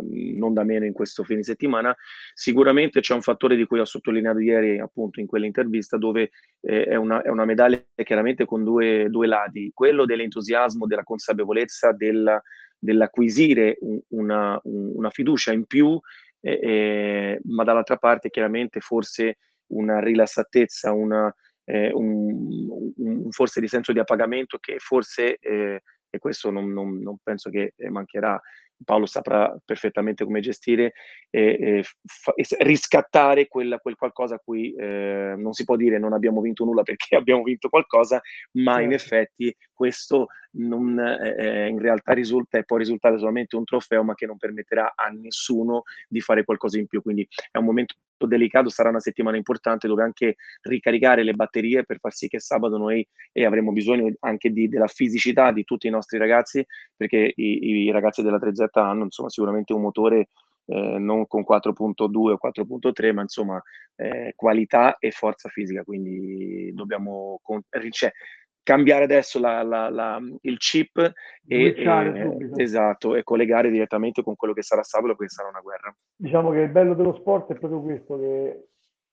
[0.00, 1.94] non da meno in questo fine settimana.
[2.32, 6.30] Sicuramente c'è un fattore di cui ho sottolineato ieri appunto in quell'intervista dove
[6.60, 11.92] eh, è, una, è, una, medaglia chiaramente con due, due lati, quello dell'entusiasmo, della consapevolezza,
[11.92, 12.42] della
[12.84, 15.98] dell'acquisire una, una, fiducia in più,
[16.40, 23.68] eh, eh, ma dall'altra parte chiaramente forse una rilassatezza, una, eh, un, un, forse di
[23.68, 28.38] senso di appagamento che forse, eh, e questo non, non, non penso che mancherà
[28.84, 30.94] Paolo saprà perfettamente come gestire
[31.30, 35.98] e, e, fa, e riscattare quel, quel, qualcosa a cui eh, non si può dire
[35.98, 38.20] non abbiamo vinto nulla perché abbiamo vinto qualcosa,
[38.52, 39.04] ma in certo.
[39.04, 44.26] effetti questo non, eh, in realtà risulta e può risultare solamente un trofeo, ma che
[44.26, 47.02] non permetterà a nessuno di fare qualcosa in più.
[47.02, 47.94] Quindi è un momento
[48.26, 52.78] delicato, sarà una settimana importante dove anche ricaricare le batterie per far sì che sabato
[52.78, 56.64] noi e avremo bisogno anche di, della fisicità di tutti i nostri ragazzi,
[56.96, 58.38] perché i, i ragazzi della
[58.72, 60.28] 3Z hanno insomma, sicuramente un motore
[60.66, 63.62] eh, non con 4.2 o 4.3, ma insomma
[63.96, 68.12] eh, qualità e forza fisica, quindi dobbiamo con- cioè,
[68.62, 70.98] cambiare adesso la, la, la, il chip
[71.46, 75.94] e, e, esatto, e collegare direttamente con quello che sarà sabato perché sarà una guerra.
[76.16, 78.68] Diciamo che il bello dello sport è proprio questo, che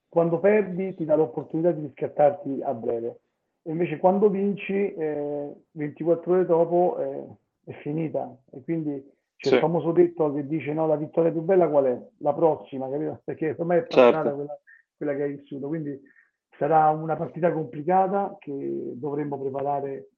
[0.07, 3.19] quando perdi ti dà l'opportunità di riscattarti a breve,
[3.63, 8.33] e invece quando vinci eh, 24 ore dopo eh, è finita.
[8.51, 9.03] E quindi
[9.41, 9.55] c'è sì.
[9.55, 12.07] il famoso detto che dice no, la vittoria più bella qual è?
[12.17, 13.21] La prossima, capito?
[13.25, 14.35] Perché ormai è passata certo.
[14.35, 14.59] quella,
[14.95, 15.67] quella, che hai vissuto.
[15.67, 15.99] Quindi
[16.59, 20.11] sarà una partita complicata che dovremmo preparare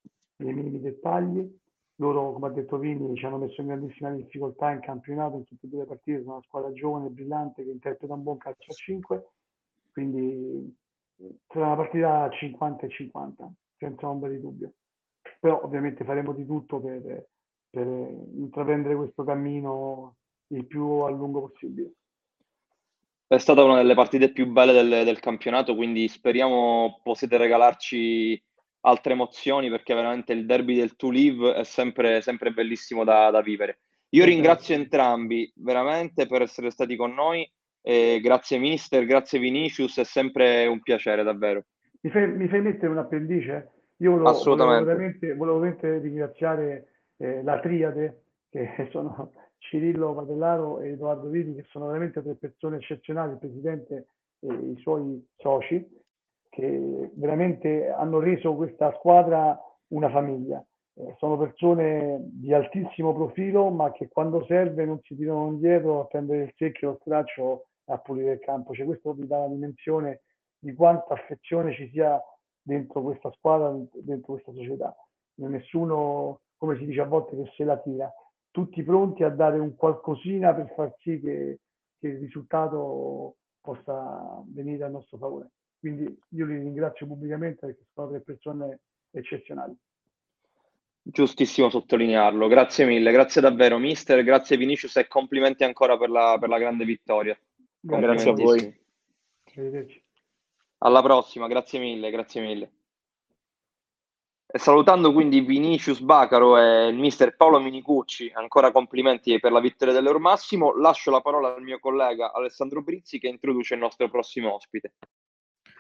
[0.44, 1.62] nei minimi dettagli.
[1.98, 5.68] Loro, come ha detto Vini, ci hanno messo in grandissima difficoltà in campionato in tutte
[5.68, 8.72] e due le partite, sono una squadra giovane e brillante che interpreta un buon calcio
[8.72, 9.26] a 5,
[9.94, 10.76] quindi
[11.48, 14.74] sarà una partita 50 e 50, senza ombra di dubbio.
[15.40, 17.30] Però ovviamente faremo di tutto per
[17.74, 20.18] per intraprendere questo cammino
[20.50, 21.94] il più a lungo possibile.
[23.26, 28.40] È stata una delle partite più belle del, del campionato, quindi speriamo possiate regalarci
[28.82, 33.42] altre emozioni perché veramente il derby del To Live è sempre, sempre bellissimo da, da
[33.42, 33.80] vivere.
[34.10, 37.50] Io ringrazio entrambi veramente per essere stati con noi.
[37.82, 41.66] E grazie Mister, grazie Vinicius, è sempre un piacere davvero.
[42.02, 43.72] Mi fai, mi fai mettere un appendice?
[43.98, 44.84] Io volevo, Assolutamente.
[44.84, 46.93] volevo veramente, volevo veramente ringraziare
[47.24, 52.78] eh, la triade, che sono Cirillo Patellaro e Edoardo Viti, che sono veramente tre persone
[52.78, 54.08] eccezionali, il Presidente
[54.40, 56.02] e i suoi soci,
[56.50, 59.58] che veramente hanno reso questa squadra
[59.88, 60.64] una famiglia.
[60.96, 66.06] Eh, sono persone di altissimo profilo, ma che quando serve non si tirano indietro a
[66.06, 68.74] prendere il secchio, lo straccio a pulire il campo.
[68.74, 70.22] Cioè, questo vi dà la dimensione
[70.60, 72.22] di quanta affezione ci sia
[72.62, 74.96] dentro questa squadra, dentro questa società.
[75.36, 78.10] Nessuno come si dice a volte, che se la tira,
[78.50, 81.60] tutti pronti a dare un qualcosina per far sì che,
[82.00, 85.50] che il risultato possa venire a nostro favore.
[85.78, 88.80] Quindi io li ringrazio pubblicamente perché sono tre persone
[89.12, 89.76] eccezionali.
[91.02, 96.48] Giustissimo sottolinearlo, grazie mille, grazie davvero mister, grazie Vinicius e complimenti ancora per la, per
[96.48, 97.38] la grande vittoria.
[97.78, 98.82] Grazie, grazie a voi.
[100.78, 102.72] Alla prossima, grazie mille, grazie mille.
[104.56, 109.96] E salutando quindi Vinicius Bacaro e il mister Paolo Minicucci, ancora complimenti per la vittoria
[109.96, 114.94] dell'Eurmassimo, lascio la parola al mio collega Alessandro Brizzi che introduce il nostro prossimo ospite.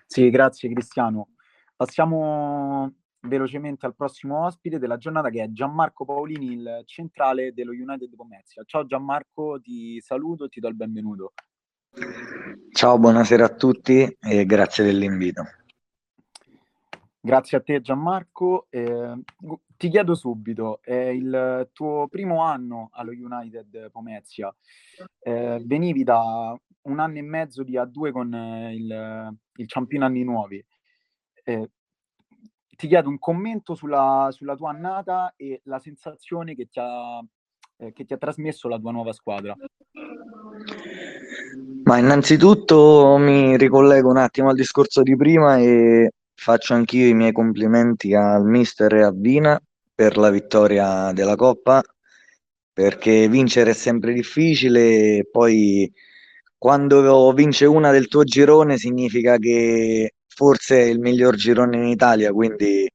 [0.07, 1.33] Sì, grazie Cristiano.
[1.75, 2.91] Passiamo
[3.27, 8.63] velocemente al prossimo ospite della giornata che è Gianmarco Paolini, il centrale dello United Pomezia.
[8.65, 11.33] Ciao Gianmarco, ti saluto e ti do il benvenuto.
[12.71, 15.43] Ciao, buonasera a tutti e grazie dell'invito.
[17.25, 18.67] Grazie a te Gianmarco.
[18.69, 19.13] Eh,
[19.77, 24.53] ti chiedo subito, è il tuo primo anno allo United Pomezia.
[25.19, 28.33] Eh, venivi da un anno e mezzo di A2 con
[28.73, 30.61] il, il Ciampino Anni Nuovi.
[31.45, 31.69] Eh,
[32.75, 37.23] ti chiedo un commento sulla, sulla, tua annata e la sensazione che ti, ha,
[37.77, 39.55] eh, che ti ha trasmesso la tua nuova squadra.
[41.85, 46.11] Ma innanzitutto mi ricollego un attimo al discorso di prima e
[46.43, 49.57] faccio anch'io i miei complimenti al mister e a Vina
[49.95, 51.81] per la vittoria della Coppa,
[52.73, 55.89] perché vincere è sempre difficile, poi
[56.57, 62.33] quando vince una del tuo girone significa che forse è il miglior girone in Italia,
[62.33, 62.91] quindi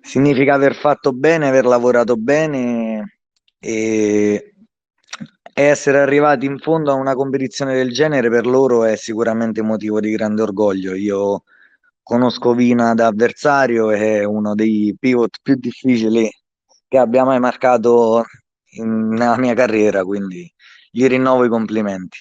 [0.00, 3.18] significa aver fatto bene, aver lavorato bene
[3.58, 4.54] e
[5.52, 10.10] essere arrivati in fondo a una competizione del genere per loro è sicuramente motivo di
[10.12, 10.94] grande orgoglio.
[10.94, 11.42] Io
[12.02, 16.30] conosco Vina da avversario, è uno dei pivot più difficili
[16.88, 18.24] che abbia mai marcato
[18.72, 20.52] in, nella mia carriera, quindi
[20.90, 22.18] gli rinnovo i complimenti.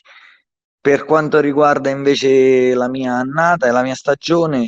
[0.80, 4.66] Per quanto riguarda invece la mia annata e la mia stagione,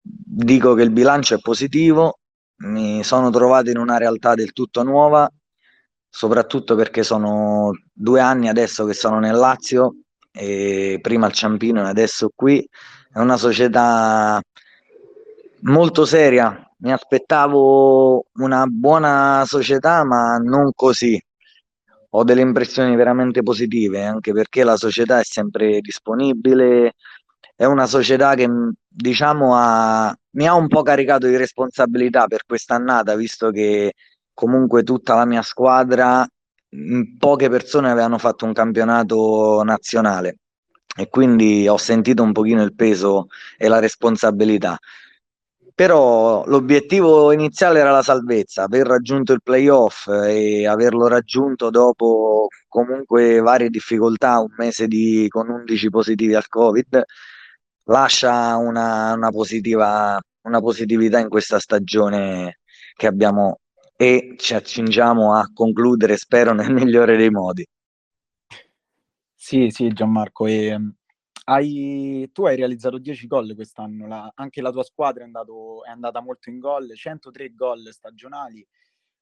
[0.00, 2.18] dico che il bilancio è positivo,
[2.58, 5.30] mi sono trovato in una realtà del tutto nuova,
[6.08, 9.96] soprattutto perché sono due anni adesso che sono nel Lazio,
[10.32, 12.66] prima al Ciampino e adesso qui.
[13.16, 14.38] È una società
[15.62, 21.18] molto seria, mi aspettavo una buona società, ma non così.
[22.10, 26.96] Ho delle impressioni veramente positive, anche perché la società è sempre disponibile,
[27.54, 28.50] è una società che
[28.86, 33.94] diciamo ha, mi ha un po' caricato di responsabilità per quest'annata, visto che
[34.34, 36.28] comunque tutta la mia squadra,
[37.18, 40.40] poche persone avevano fatto un campionato nazionale
[40.96, 44.78] e quindi ho sentito un pochino il peso e la responsabilità
[45.76, 53.40] però l'obiettivo iniziale era la salvezza, aver raggiunto il playoff e averlo raggiunto dopo comunque
[53.40, 57.02] varie difficoltà, un mese di, con 11 positivi al Covid,
[57.84, 62.60] lascia una, una, positiva, una positività in questa stagione
[62.94, 63.58] che abbiamo
[63.96, 67.66] e ci accingiamo a concludere, spero, nel migliore dei modi.
[69.46, 70.76] Sì, sì, Gianmarco, e
[71.44, 75.90] hai, tu hai realizzato 10 gol quest'anno, la, anche la tua squadra è, andato, è,
[75.90, 78.66] andata molto in gol, 103 gol stagionali.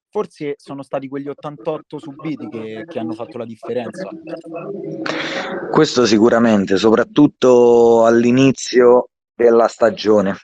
[0.09, 4.09] Forse sono stati quegli 88 subiti che, che hanno fatto la differenza.
[5.69, 10.37] Questo sicuramente, soprattutto all'inizio della stagione,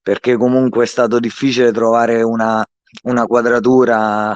[0.00, 2.64] perché comunque è stato difficile trovare una,
[3.02, 4.34] una quadratura,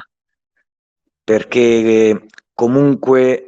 [1.23, 3.46] perché comunque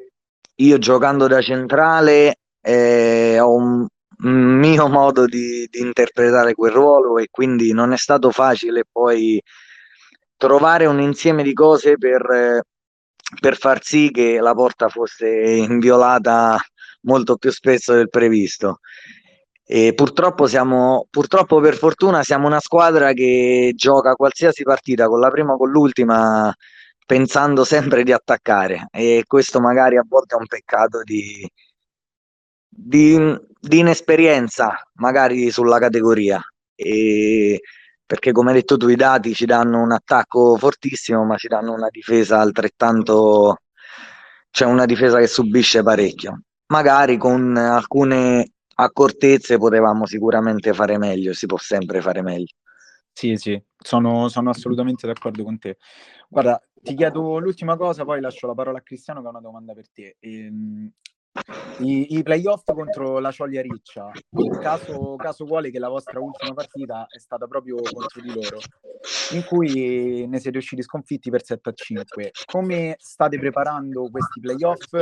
[0.59, 3.87] io giocando da centrale eh, ho un,
[4.21, 9.41] mio modo di, di, interpretare quel ruolo e quindi non è stato facile poi
[10.35, 12.61] trovare un insieme di cose per,
[13.39, 16.57] per far sì che la porta fosse inviolata
[17.01, 18.79] molto più spesso del previsto.
[19.71, 25.29] E purtroppo siamo, purtroppo per fortuna siamo una squadra che gioca qualsiasi partita con la
[25.29, 26.53] prima o con l'ultima
[27.09, 28.87] pensando sempre di attaccare.
[28.91, 31.49] E questo magari a volte è un peccato di,
[32.69, 33.17] di,
[33.59, 36.39] di inesperienza magari sulla categoria.
[36.75, 37.61] E
[38.05, 41.73] perché come hai detto tu i dati ci danno un attacco fortissimo ma ci danno
[41.73, 43.57] una difesa altrettanto
[44.51, 46.41] cioè una difesa che subisce parecchio.
[46.67, 52.53] Magari con alcune accortezze potevamo sicuramente fare meglio si può sempre fare meglio.
[53.11, 55.77] Sì sì sono, sono assolutamente d'accordo con te.
[56.27, 59.73] Guarda ti chiedo l'ultima cosa poi lascio la parola a Cristiano che ha una domanda
[59.73, 60.91] per te ehm,
[61.79, 64.11] i, i playoff contro la Cioglia Riccia,
[64.61, 68.59] caso, caso vuole che la vostra ultima partita è stata proprio contro di loro,
[69.31, 72.31] in cui ne siete usciti sconfitti per 7 a 5.
[72.45, 74.93] Come state preparando questi playoff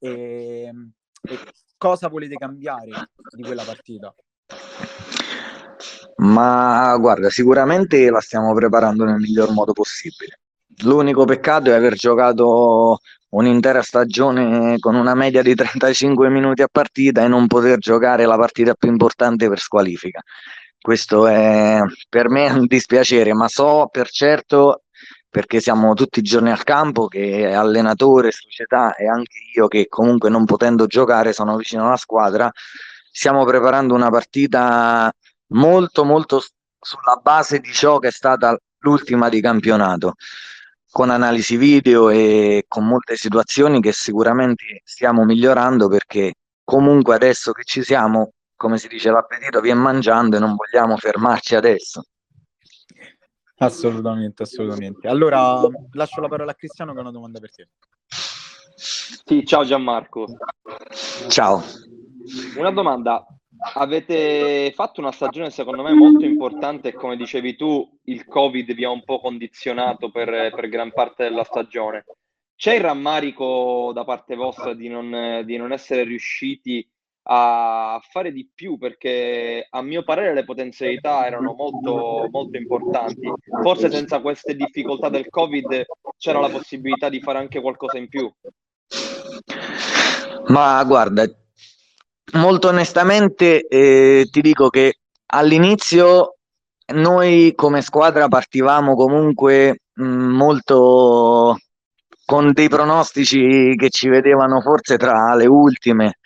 [0.00, 0.72] e,
[1.20, 1.38] e
[1.76, 2.90] cosa volete cambiare
[3.36, 4.14] di quella partita?
[6.16, 10.38] Ma guarda, sicuramente la stiamo preparando nel miglior modo possibile.
[10.82, 12.98] L'unico peccato è aver giocato
[13.30, 18.36] un'intera stagione con una media di 35 minuti a partita e non poter giocare la
[18.36, 20.22] partita più importante per squalifica.
[20.80, 24.82] questo è per me un dispiacere, ma so per certo,
[25.30, 30.28] perché siamo tutti i giorni al campo, che allenatore, società e anche io che comunque
[30.30, 32.52] non potendo giocare sono vicino alla squadra,
[33.10, 35.12] stiamo preparando una partita
[35.48, 36.42] molto molto
[36.78, 40.14] sulla base di ciò che è stata l'ultima di campionato
[40.94, 47.64] con analisi video e con molte situazioni che sicuramente stiamo migliorando perché comunque adesso che
[47.64, 52.04] ci siamo, come si dice, l'appetito viene mangiando e non vogliamo fermarci adesso.
[53.56, 55.08] Assolutamente, assolutamente.
[55.08, 57.68] Allora lascio la parola a Cristiano che ha una domanda per te.
[58.76, 60.26] Sì, ciao Gianmarco.
[61.26, 61.60] Ciao.
[62.56, 63.26] Una domanda,
[63.74, 68.84] Avete fatto una stagione secondo me molto importante e come dicevi tu il Covid vi
[68.84, 72.04] ha un po' condizionato per, per gran parte della stagione.
[72.56, 76.88] C'è il rammarico da parte vostra di non, di non essere riusciti
[77.26, 83.32] a fare di più perché a mio parere le potenzialità erano molto, molto importanti.
[83.62, 85.84] Forse senza queste difficoltà del Covid
[86.18, 88.30] c'era la possibilità di fare anche qualcosa in più.
[90.48, 91.24] Ma guarda,
[92.32, 96.36] molto onestamente eh, ti dico che all'inizio
[96.94, 101.56] noi come squadra partivamo comunque mh, molto
[102.24, 106.18] con dei pronostici che ci vedevano forse tra le ultime.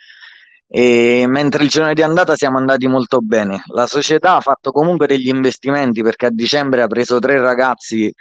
[0.70, 3.62] E mentre il giorno di andata siamo andati molto bene.
[3.68, 8.12] La società ha fatto comunque degli investimenti perché a dicembre ha preso tre ragazzi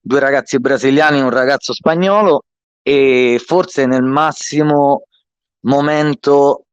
[0.00, 2.42] due ragazzi brasiliani e un ragazzo spagnolo
[2.80, 5.06] e forse nel massimo
[5.62, 6.65] momento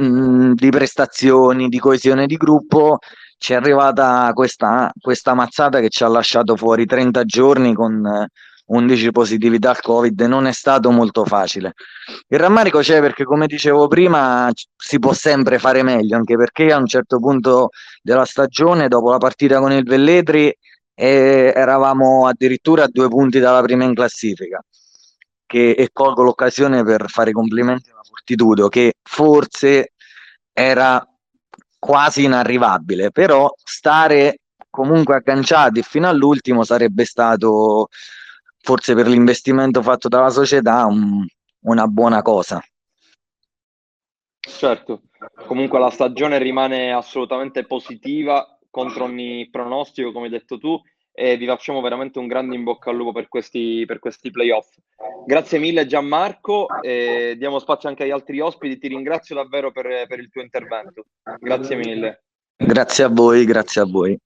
[0.00, 2.98] mh, di prestazioni, di coesione di gruppo,
[3.38, 8.26] ci è arrivata questa, questa mazzata che ci ha lasciato fuori 30 giorni con
[8.70, 11.72] 11 positività al Covid, non è stato molto facile.
[12.28, 16.76] Il rammarico c'è perché, come dicevo prima, si può sempre fare meglio, anche perché a
[16.76, 17.70] un certo punto
[18.02, 20.54] della stagione, dopo la partita con il Velletri,
[20.94, 24.62] eh, eravamo addirittura a due punti dalla prima in classifica.
[25.50, 29.94] Che, e colgo l'occasione per fare complimenti alla Fortitudo, che forse
[30.52, 31.04] era
[31.76, 37.88] quasi inarrivabile, però stare comunque agganciati fino all'ultimo sarebbe stato
[38.62, 41.26] forse per l'investimento fatto dalla società un,
[41.62, 42.62] una buona cosa.
[44.38, 45.02] Certo,
[45.48, 50.80] comunque la stagione rimane assolutamente positiva contro ogni pronostico, come hai detto tu,
[51.20, 54.74] e vi facciamo veramente un grande in bocca al lupo per questi, per questi playoff.
[55.26, 60.18] Grazie mille Gianmarco, e diamo spazio anche agli altri ospiti, ti ringrazio davvero per, per
[60.18, 61.04] il tuo intervento.
[61.38, 62.24] Grazie mille.
[62.56, 64.18] Grazie a voi, grazie a voi.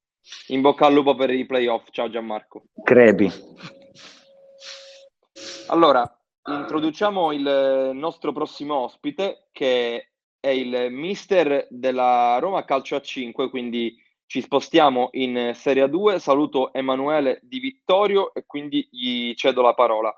[0.49, 2.67] In bocca al lupo per i playoff, ciao Gianmarco.
[2.85, 3.29] Crepi.
[5.67, 6.09] Allora,
[6.47, 14.01] introduciamo il nostro prossimo ospite che è il mister della Roma Calcio a 5, quindi
[14.27, 16.19] ci spostiamo in Serie 2.
[16.19, 20.17] Saluto Emanuele Di Vittorio e quindi gli cedo la parola.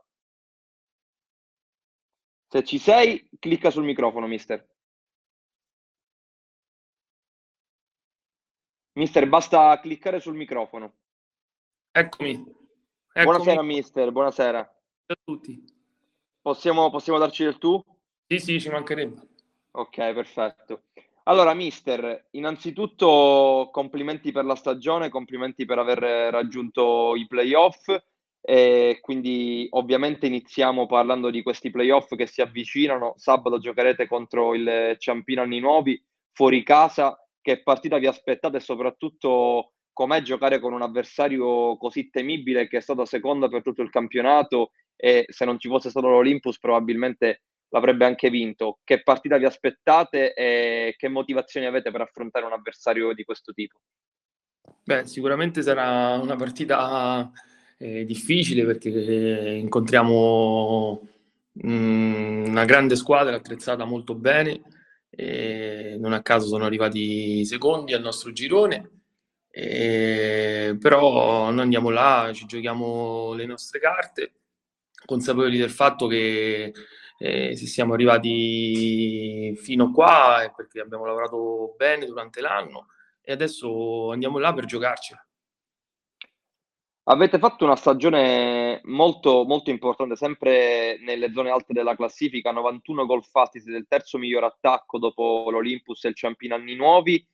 [2.48, 4.66] Se ci sei, clicca sul microfono, mister.
[8.92, 10.94] Mister, basta cliccare sul microfono.
[11.90, 12.30] Eccomi.
[12.30, 12.54] Eccomi.
[13.12, 14.12] Buonasera, mister.
[14.12, 14.62] Buonasera.
[14.62, 15.62] Ciao a tutti.
[16.40, 17.82] Possiamo, possiamo darci del tu?
[18.26, 19.20] Sì, sì, ci mancherebbe.
[19.72, 20.84] Ok, perfetto.
[21.28, 25.98] Allora, mister, innanzitutto complimenti per la stagione, complimenti per aver
[26.30, 27.88] raggiunto i playoff.
[28.40, 33.14] E quindi ovviamente iniziamo parlando di questi playoff che si avvicinano.
[33.16, 36.00] Sabato giocherete contro il Ciampino Anni Nuovi,
[36.32, 37.18] fuori casa.
[37.40, 42.80] Che partita vi aspettate e soprattutto com'è giocare con un avversario così temibile che è
[42.80, 47.42] stato secondo per tutto il campionato e se non ci fosse stato l'Olympus probabilmente
[47.76, 48.78] l'avrebbe anche vinto.
[48.82, 53.78] Che partita vi aspettate e che motivazioni avete per affrontare un avversario di questo tipo?
[54.82, 57.30] Beh, sicuramente sarà una partita
[57.78, 61.06] eh, difficile perché eh, incontriamo
[61.52, 64.62] mh, mm, una grande squadra attrezzata molto bene.
[65.18, 68.90] Non a caso sono arrivati secondi al nostro girone.
[69.50, 74.34] E, però noi andiamo là, ci giochiamo le nostre carte,
[75.06, 76.74] consapevoli del fatto che
[77.18, 82.88] eh, siamo arrivati fino qua è perché abbiamo lavorato bene durante l'anno
[83.22, 85.26] e adesso andiamo là per giocarcela.
[87.08, 93.22] Avete fatto una stagione molto, molto importante, sempre nelle zone alte della classifica, 91 gol
[93.24, 97.24] fatti, siete il terzo miglior attacco dopo l'Olympus e il Ciampino Anni Nuovi.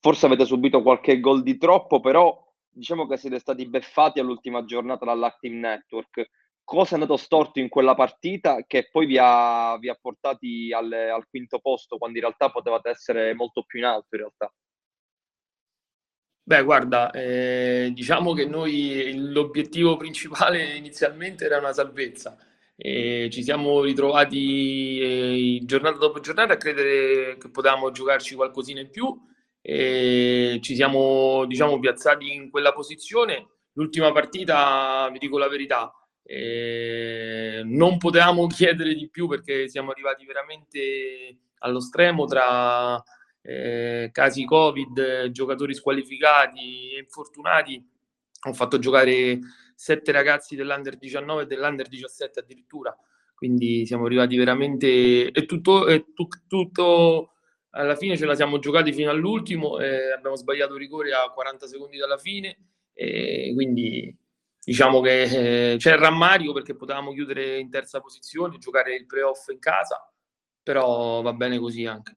[0.00, 5.04] Forse avete subito qualche gol di troppo, però diciamo che siete stati beffati all'ultima giornata
[5.04, 6.30] dall'Active Network
[6.66, 10.92] cosa è andato storto in quella partita che poi vi ha, vi ha portati al,
[10.92, 14.52] al, quinto posto quando in realtà potevate essere molto più in alto in realtà?
[16.42, 22.36] Beh, guarda, eh, diciamo che noi l'obiettivo principale inizialmente era una salvezza.
[22.76, 28.90] E ci siamo ritrovati eh, giornata dopo giornata a credere che potevamo giocarci qualcosina in
[28.90, 29.18] più
[29.66, 33.48] ci siamo, diciamo, piazzati in quella posizione.
[33.72, 35.92] L'ultima partita, vi dico la verità,
[37.64, 43.02] non potevamo chiedere di più perché siamo arrivati veramente allo stremo tra
[43.42, 47.84] eh, casi Covid, giocatori squalificati e infortunati.
[48.48, 49.38] Ho fatto giocare
[49.74, 52.96] sette ragazzi dell'Under 19 e dell'Under 17 addirittura.
[53.34, 55.30] Quindi siamo arrivati veramente...
[55.30, 57.32] E tutto, tu, tutto
[57.70, 61.98] alla fine ce la siamo giocati fino all'ultimo, eh, abbiamo sbagliato rigore a 40 secondi
[61.98, 62.56] dalla fine,
[63.52, 64.16] quindi
[64.66, 69.46] diciamo che eh, c'è il rammarico perché potevamo chiudere in terza posizione, giocare il playoff
[69.50, 70.12] in casa,
[70.60, 72.16] però va bene così anche.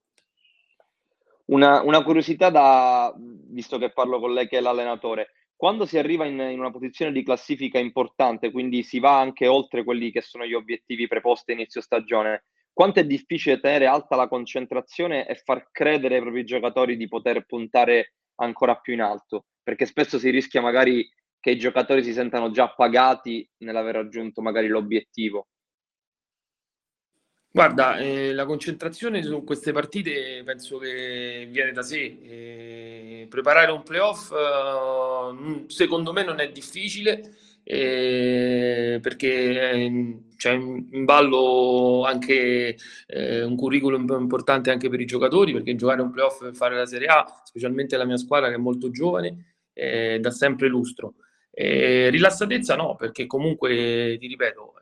[1.46, 6.26] Una, una, curiosità da, visto che parlo con lei che è l'allenatore, quando si arriva
[6.26, 10.44] in, in, una posizione di classifica importante, quindi si va anche oltre quelli che sono
[10.44, 15.70] gli obiettivi preposti a inizio stagione, quanto è difficile tenere alta la concentrazione e far
[15.72, 19.46] credere ai propri giocatori di poter puntare ancora più in alto?
[19.62, 21.08] Perché spesso si rischia magari
[21.40, 25.48] che i giocatori si sentano già pagati nell'aver raggiunto magari l'obiettivo.
[27.52, 32.18] Guarda, eh, la concentrazione su queste partite penso che viene da sé.
[32.22, 37.34] Eh, preparare un playoff eh, secondo me non è difficile
[37.64, 42.78] eh, perché c'è in ballo anche
[43.08, 46.86] eh, un curriculum importante anche per i giocatori perché giocare un playoff e fare la
[46.86, 51.16] Serie A, specialmente la mia squadra che è molto giovane, eh, dà sempre lustro.
[51.62, 54.74] Rilassatezza no, perché comunque, ti ripeto,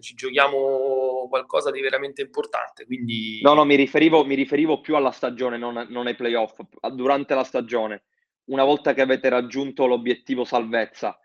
[0.00, 2.84] ci giochiamo qualcosa di veramente importante.
[2.84, 3.40] Quindi...
[3.42, 6.58] No, no, mi riferivo, mi riferivo più alla stagione, non, non ai playoff,
[6.92, 8.04] durante la stagione.
[8.46, 11.18] Una volta che avete raggiunto l'obiettivo salvezza,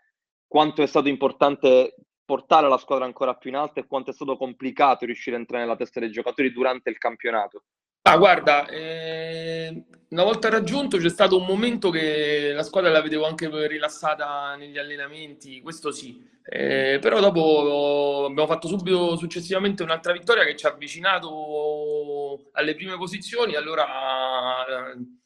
[0.46, 1.94] quanto è stato importante
[2.24, 5.64] portare la squadra ancora più in alto e quanto è stato complicato riuscire a entrare
[5.64, 7.64] nella testa dei giocatori durante il campionato?
[8.02, 13.26] Ah, guarda, eh, una volta raggiunto c'è stato un momento che la squadra la vedevo
[13.26, 20.44] anche rilassata negli allenamenti, questo sì, eh, però dopo abbiamo fatto subito successivamente un'altra vittoria
[20.44, 25.19] che ci ha avvicinato alle prime posizioni, allora eh,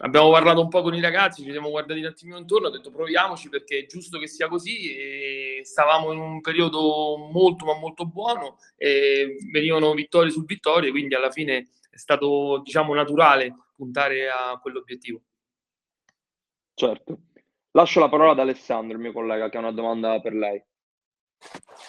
[0.00, 2.90] abbiamo parlato un po' con i ragazzi, ci siamo guardati un attimino intorno, ho detto
[2.90, 8.06] proviamoci perché è giusto che sia così e stavamo in un periodo molto ma molto
[8.06, 14.58] buono e venivano vittorie su vittorie, quindi alla fine è stato diciamo naturale puntare a
[14.60, 15.22] quell'obiettivo.
[16.74, 17.18] Certo.
[17.72, 20.62] Lascio la parola ad Alessandro, il mio collega, che ha una domanda per lei.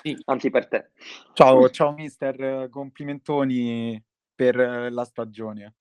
[0.01, 0.15] Sì.
[0.25, 0.91] Anzi, per te.
[1.33, 4.01] Ciao, ciao mister, complimentoni
[4.35, 4.55] per
[4.91, 5.75] la stagione.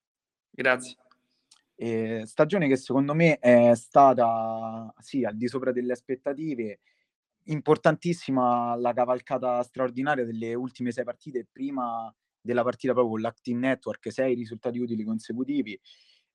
[0.50, 0.96] Grazie.
[1.82, 6.80] E stagione che secondo me è stata, sì, al di sopra delle aspettative,
[7.44, 14.12] importantissima la cavalcata straordinaria delle ultime sei partite prima della partita proprio con l'Active Network,
[14.12, 15.80] sei risultati utili consecutivi.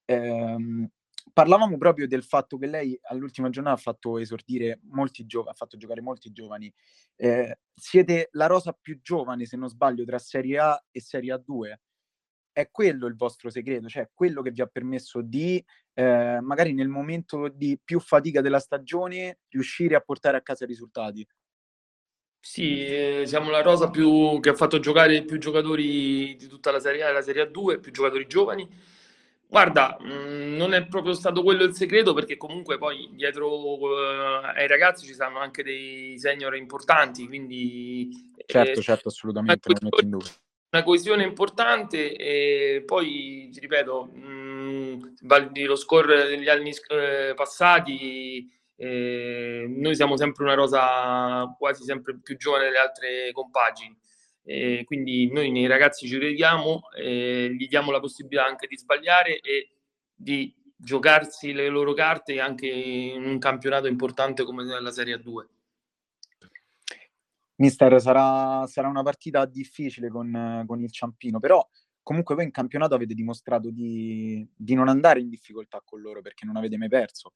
[0.05, 0.89] Ehm,
[1.31, 5.77] parlavamo proprio del fatto che lei all'ultima giornata ha fatto esordire molti giovani, ha fatto
[5.77, 6.73] giocare molti giovani.
[7.17, 11.75] Eh, siete la rosa più giovane, se non sbaglio, tra Serie A e Serie A2.
[12.55, 15.61] È quello il vostro segreto, cioè quello che vi ha permesso di,
[15.93, 20.67] eh, magari nel momento di più fatica della stagione, riuscire a portare a casa i
[20.67, 21.27] risultati.
[22.39, 26.79] Sì, eh, siamo la rosa più, che ha fatto giocare più giocatori di tutta la
[26.79, 28.65] Serie A e la Serie A2, più giocatori giovani.
[29.45, 33.85] Guarda, mm, non è proprio stato quello il segreto perché comunque poi dietro uh,
[34.55, 38.31] ai ragazzi ci saranno anche dei senior importanti, quindi...
[38.45, 40.44] Certo, eh, certo, assolutamente, non metto in dubbio.
[40.75, 48.51] Una coesione importante e poi, ti ripeto, mh, mm, lo score degli anni eh, passati
[48.75, 53.97] eh, noi siamo sempre una rosa quasi sempre più giovane delle altre compagini.
[54.43, 59.69] Eh, quindi noi nei ragazzi ci crediamo, gli diamo la possibilità anche di sbagliare e
[60.13, 65.54] di giocarsi le loro carte anche in un campionato importante come la Serie A2.
[67.57, 71.65] Mister, sarà, sarà una partita difficile con, con, il Ciampino, però
[72.03, 76.45] comunque voi in campionato avete dimostrato di, di non andare in difficoltà con loro perché
[76.45, 77.33] non avete mai perso.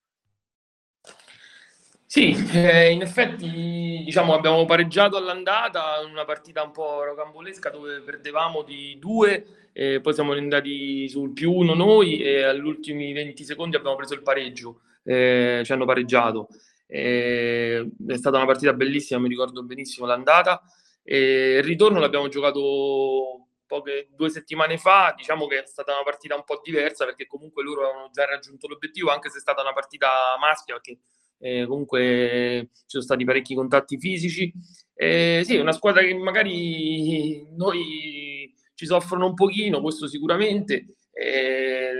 [2.11, 8.63] Sì, eh, in effetti diciamo, abbiamo pareggiato all'andata una partita un po' rocambolesca dove perdevamo
[8.63, 13.75] di due, eh, poi siamo andati sul più uno noi e agli ultimi 20 secondi
[13.75, 16.47] abbiamo preso il pareggio, eh, ci hanno pareggiato.
[16.89, 17.85] È
[18.15, 20.61] stata una partita bellissima, mi ricordo benissimo l'andata.
[21.03, 26.35] E il ritorno l'abbiamo giocato poche due settimane fa, diciamo che è stata una partita
[26.35, 29.73] un po' diversa perché comunque loro avevano già raggiunto l'obiettivo, anche se è stata una
[29.73, 30.09] partita
[30.39, 30.99] maschia, perché
[31.37, 34.51] eh, comunque ci sono stati parecchi contatti fisici.
[34.95, 41.91] Eh, sì, è una squadra che magari noi ci soffrono un pochino, questo sicuramente, eh,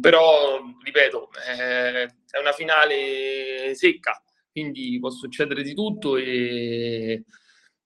[0.00, 7.24] però ripeto, eh, è una finale secca, quindi può succedere di tutto e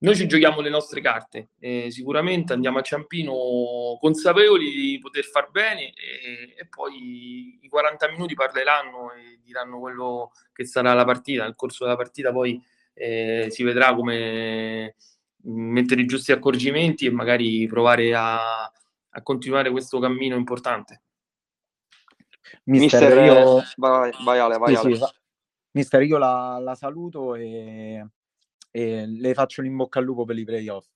[0.01, 1.51] noi ci giochiamo le nostre carte.
[1.59, 8.11] Eh, sicuramente andiamo a Ciampino consapevoli di poter far bene e, e, poi i 40
[8.11, 11.45] minuti parleranno e diranno quello che sarà la partita.
[11.45, 12.63] Nel corso della partita poi
[12.95, 14.95] eh, si vedrà come
[15.43, 21.03] mettere i giusti accorgimenti e magari provare a, a continuare questo cammino importante.
[22.65, 23.63] Mister, Mister io...
[23.77, 24.97] Vai, vai Ale, vai sì, Ale.
[24.97, 25.05] Sì,
[25.73, 28.07] Mister, io la, la saluto e,
[28.71, 30.87] e, le faccio l'in bocca al lupo per i playoff.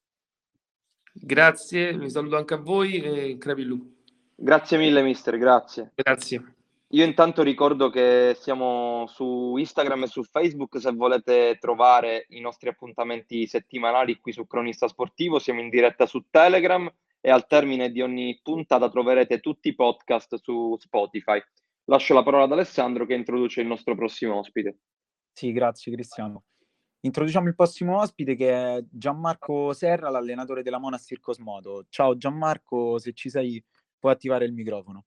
[1.13, 4.01] Grazie, vi saluto anche a voi e crepi lu.
[4.35, 5.93] Grazie mille, mister, grazie.
[5.95, 6.55] Grazie.
[6.89, 12.69] Io intanto ricordo che siamo su Instagram e su Facebook se volete trovare i nostri
[12.69, 16.91] appuntamenti settimanali qui su Cronista Sportivo, siamo in diretta su Telegram
[17.25, 21.41] e al termine di ogni puntata troverete tutti i podcast su Spotify.
[21.85, 24.81] Lascio la parola ad Alessandro che introduce il nostro prossimo ospite.
[25.33, 26.45] Sì, grazie Cristiano.
[27.01, 31.87] Introduciamo il prossimo ospite che è Gianmarco Serra, l'allenatore della Monastir Cosmodo.
[31.89, 33.65] Ciao Gianmarco, se ci sei
[33.99, 35.05] puoi attivare il microfono.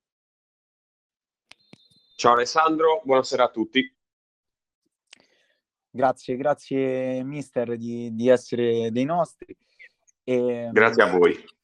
[2.15, 3.93] Ciao Alessandro, buonasera a tutti.
[5.89, 9.55] Grazie, grazie mister di, di essere dei nostri.
[10.23, 11.54] E, grazie a voi.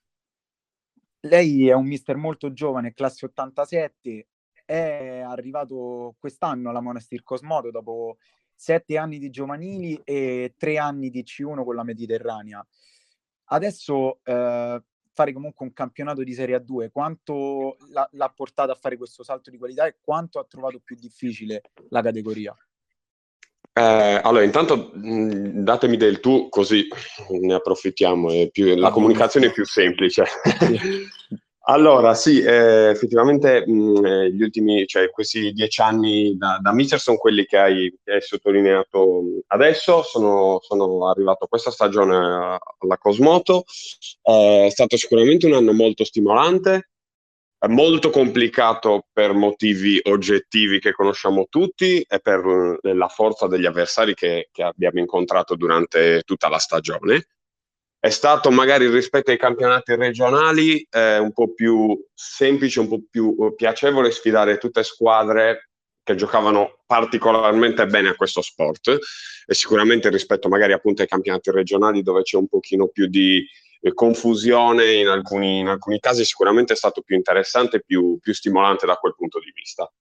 [1.25, 4.27] Lei è un mister molto giovane, classe 87,
[4.65, 8.17] è arrivato quest'anno alla Monastir Cosmodo dopo
[8.55, 12.65] sette anni di giovanili e tre anni di C1 con la Mediterranea.
[13.45, 18.97] Adesso eh, fare comunque un campionato di Serie A2, quanto l'ha, l'ha portato a fare
[18.97, 22.55] questo salto di qualità e quanto ha trovato più difficile la categoria?
[23.73, 26.87] Eh, allora, intanto mh, datemi del tu, così
[27.29, 28.29] ne approfittiamo.
[28.51, 30.25] Più, la comunicazione è più semplice.
[31.65, 36.99] Allora, sì, eh, effettivamente mh, eh, gli ultimi, cioè questi dieci anni da, da Mister
[36.99, 40.01] sono quelli che hai, che hai sottolineato adesso.
[40.01, 43.63] Sono, sono, arrivato questa stagione alla Cosmoto.
[44.23, 46.90] Eh, è stato sicuramente un anno molto stimolante,
[47.67, 54.49] molto complicato per motivi oggettivi che conosciamo tutti e per la forza degli avversari che,
[54.51, 57.27] che abbiamo incontrato durante tutta la stagione.
[57.99, 63.35] È stato magari rispetto ai campionati regionali eh, un po' più semplice, un po' più
[63.39, 65.69] eh, piacevole sfidare tutte squadre
[66.01, 68.97] che giocavano particolarmente bene a questo sport.
[69.45, 73.45] E sicuramente rispetto magari appunto ai campionati regionali dove c'è un pochino più di eh,
[73.93, 78.85] confusione in alcuni, in alcuni, casi sicuramente è stato più interessante e più, più stimolante
[78.85, 79.91] da quel punto di vista.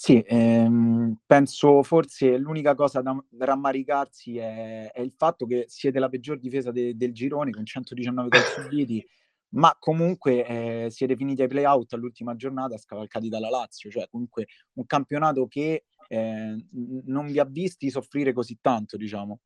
[0.00, 6.08] Sì, ehm, penso forse l'unica cosa da, rammaricarsi è, è, il fatto che siete la
[6.08, 9.04] peggior difesa de, del girone con 119 gol subiti,
[9.50, 14.86] ma comunque eh, siete finiti ai play-out all'ultima giornata scavalcati dalla Lazio, cioè comunque un
[14.86, 16.64] campionato che eh,
[17.06, 19.40] non vi ha visti soffrire così tanto, diciamo.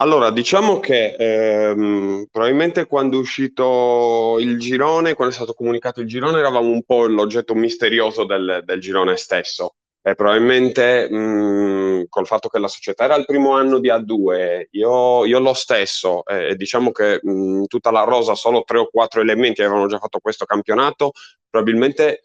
[0.00, 6.06] Allora, diciamo che ehm, probabilmente quando è uscito il girone, quando è stato comunicato il
[6.06, 9.74] girone, eravamo un po' l'oggetto misterioso del, del girone stesso.
[10.00, 15.24] E probabilmente mh, col fatto che la società era il primo anno di A2, io,
[15.24, 19.62] io lo stesso, eh, diciamo che mh, tutta la rosa, solo tre o quattro elementi
[19.62, 21.10] avevano già fatto questo campionato,
[21.50, 22.22] probabilmente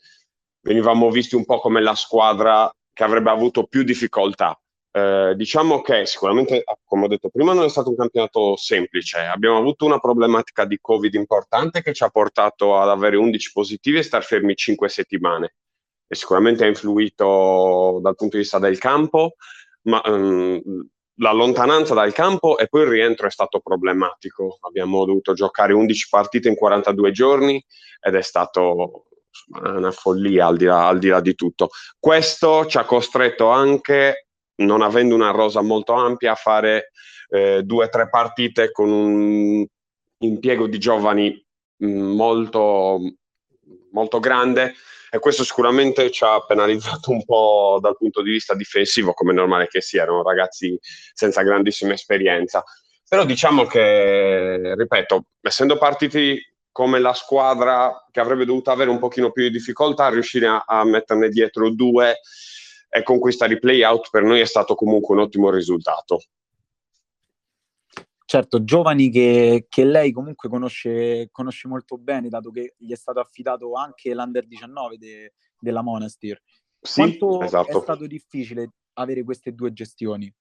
[0.61, 4.55] venivamo visti un po' come la squadra che avrebbe avuto più difficoltà
[4.95, 9.17] eh, diciamo che sicuramente, ah, come ho detto prima, non è stato un campionato semplice.
[9.17, 13.97] Abbiamo avuto una problematica di Covid importante che ci ha portato ad avere 11 positivi
[13.97, 15.55] e star fermi 5 settimane.
[16.07, 19.33] E sicuramente ha influito dal punto di vista del campo,
[19.83, 20.61] ma um,
[21.15, 24.59] la lontananza dal campo e poi il rientro è stato problematico.
[24.61, 27.63] Abbiamo dovuto giocare 11 partite in 42 giorni
[27.99, 29.05] ed è stato
[29.63, 31.69] una follia al di, là, al di là di tutto.
[31.99, 36.91] Questo ci ha costretto anche non avendo una rosa molto ampia, fare
[37.29, 39.65] eh, due o tre partite con un
[40.19, 41.45] impiego di giovani
[41.83, 42.99] mm, molto,
[43.91, 44.73] molto grande
[45.13, 49.35] e questo sicuramente ci ha penalizzato un po' dal punto di vista difensivo, come è
[49.35, 52.63] normale che sia, erano ragazzi senza grandissima esperienza.
[53.07, 56.41] Però diciamo che, ripeto, essendo partiti
[56.71, 60.83] come la squadra che avrebbe dovuto avere un pochino più di difficoltà, riuscire a, a
[60.83, 62.15] metterne dietro due
[62.93, 66.21] e conquistare i play out per noi è stato comunque un ottimo risultato.
[68.25, 73.19] certo, giovani che, che lei comunque conosce, conosce, molto bene, dato che gli è stato
[73.19, 76.39] affidato anche l'Under 19 de, della Monastir.
[76.79, 77.77] Sì, Quanto esatto.
[77.77, 80.33] è stato difficile avere queste due gestioni?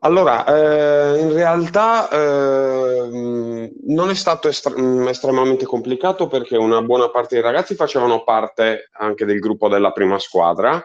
[0.00, 7.10] Allora, eh, in realtà eh, non è stato estre- mm, estremamente complicato perché una buona
[7.10, 10.84] parte dei ragazzi facevano parte anche del gruppo della prima squadra.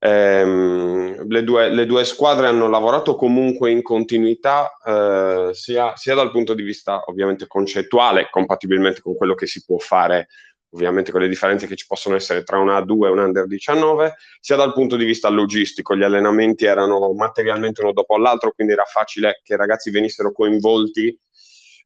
[0.00, 6.30] Eh, le, due, le, due, squadre hanno lavorato comunque in continuità eh, sia, sia, dal
[6.30, 10.28] punto di vista ovviamente concettuale, compatibilmente con quello che si può fare
[10.70, 14.14] ovviamente con le differenze che ci possono essere tra una A2 e un Under 19,
[14.40, 18.84] sia dal punto di vista logistico, gli allenamenti erano materialmente uno dopo l'altro, quindi era
[18.84, 21.18] facile che i ragazzi venissero coinvolti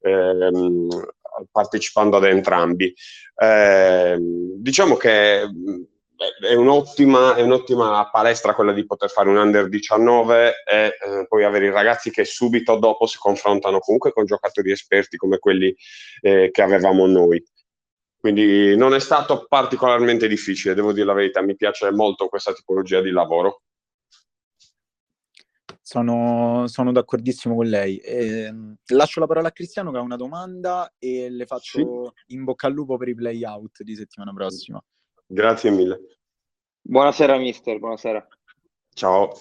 [0.01, 0.89] ehm,
[1.51, 2.93] partecipando ad entrambi.
[3.37, 5.49] Eh, diciamo che
[6.41, 11.45] è un'ottima, è un'ottima, palestra quella di poter fare un under 19 e eh, poi
[11.45, 15.75] avere i ragazzi che subito dopo si confrontano comunque con giocatori esperti come quelli
[16.21, 17.43] eh, che avevamo noi.
[18.19, 23.01] Quindi non è stato particolarmente difficile, devo dire la verità, mi piace molto questa tipologia
[23.01, 23.63] di lavoro.
[25.81, 27.99] Sono, sono d'accordissimo con lei.
[27.99, 28.55] Eh,
[28.93, 32.35] lascio la parola a Cristiano che ha una domanda e le faccio sì.
[32.35, 34.81] in bocca al lupo per i play-out di settimana prossima.
[35.33, 36.19] Grazie mille.
[36.83, 38.29] Buonasera mister, buonasera.
[38.93, 39.33] Ciao.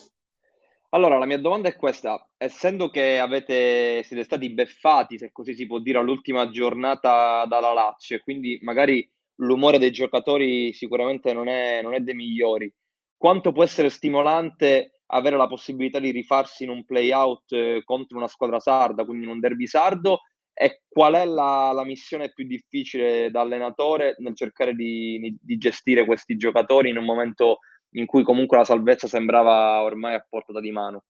[0.91, 2.29] Allora, la mia domanda è questa.
[2.37, 8.15] Essendo che avete, siete stati beffati, se così si può dire, all'ultima giornata dalla Lazio,
[8.15, 9.05] e quindi magari
[9.39, 12.73] l'umore dei giocatori sicuramente non è, non è dei migliori,
[13.17, 18.29] quanto può essere stimolante avere la possibilità di rifarsi in un play-out eh, contro una
[18.29, 20.21] squadra sarda, quindi in un derby sardo,
[20.61, 26.05] e qual è la, la missione più difficile da allenatore nel cercare di, di gestire
[26.05, 27.61] questi giocatori in un momento
[27.95, 31.05] in cui comunque la salvezza sembrava ormai a portata di mano?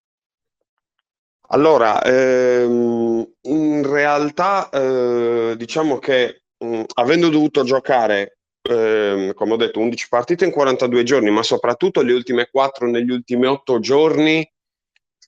[1.49, 9.79] Allora, ehm, in realtà eh, diciamo che mh, avendo dovuto giocare, ehm, come ho detto,
[9.81, 14.49] 11 partite in 42 giorni, ma soprattutto le ultime 4 negli ultimi 8 giorni,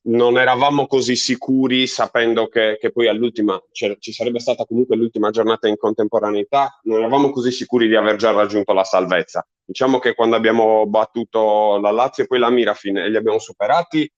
[0.06, 5.68] non eravamo così sicuri sapendo che, che poi all'ultima ci sarebbe stata comunque l'ultima giornata
[5.68, 9.47] in contemporaneità, non eravamo così sicuri di aver già raggiunto la salvezza.
[9.64, 14.12] Diciamo che quando abbiamo battuto la Lazio e poi la Mirafin e li abbiamo superati,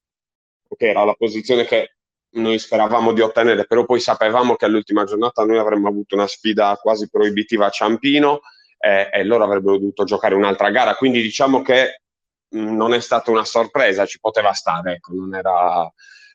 [0.76, 1.96] che era la posizione che
[2.36, 6.78] noi speravamo di ottenere, però poi sapevamo che all'ultima giornata noi avremmo avuto una sfida
[6.82, 8.42] quasi proibitiva a Ciampino
[8.80, 10.96] eh, e loro avrebbero dovuto giocare un'altra gara.
[10.96, 12.02] Quindi diciamo che
[12.50, 15.86] non è stata una sorpresa, ci poteva stare, ecco, non era,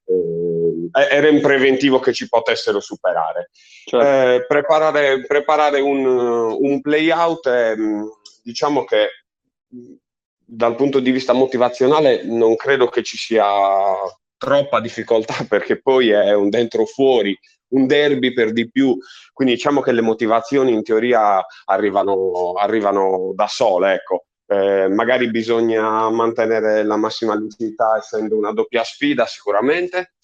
[0.05, 3.51] eh, era in preventivo che ci potessero superare.
[3.85, 4.07] Certo.
[4.07, 7.75] Eh, preparare, preparare, un, un play out, è,
[8.43, 9.09] diciamo che
[10.45, 13.47] dal punto di vista motivazionale non credo che ci sia
[14.37, 17.39] troppa difficoltà perché poi è un dentro fuori
[17.71, 18.97] un derby per di più,
[19.33, 24.27] quindi diciamo che le motivazioni in teoria arrivano, arrivano da sole, ecco.
[24.53, 30.15] Eh, magari bisogna mantenere la massima lucidità essendo una doppia sfida sicuramente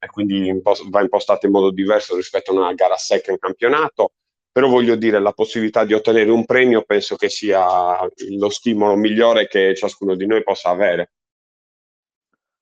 [0.00, 4.14] e quindi impost- va impostata in modo diverso rispetto a una gara secca in campionato
[4.50, 7.96] però voglio dire la possibilità di ottenere un premio penso che sia
[8.36, 11.12] lo stimolo migliore che ciascuno di noi possa avere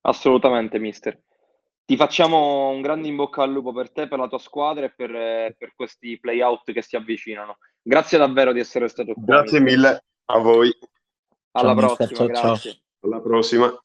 [0.03, 1.19] assolutamente mister
[1.87, 4.93] ti facciamo un grande in bocca al lupo per te, per la tua squadra e
[4.95, 7.59] per, per questi playout che si avvicinano.
[7.83, 9.23] Grazie davvero di essere stato qui.
[9.23, 10.75] Grazie mille a voi.
[11.57, 12.71] Alla ciao, prossima, ciao, grazie.
[12.73, 12.81] Ciao.
[13.01, 13.81] Alla prossima.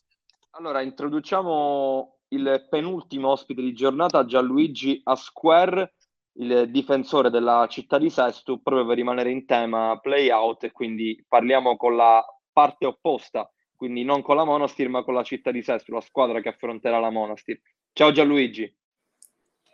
[0.52, 5.94] Allora, introduciamo il penultimo ospite di giornata, Gianluigi Asquer,
[6.34, 11.78] il difensore della città di Sesto, proprio per rimanere in tema play-out e quindi parliamo
[11.78, 15.94] con la parte opposta, quindi non con la Monastir ma con la città di Sesto,
[15.94, 17.62] la squadra che affronterà la Monastir.
[17.94, 18.76] Ciao Gianluigi.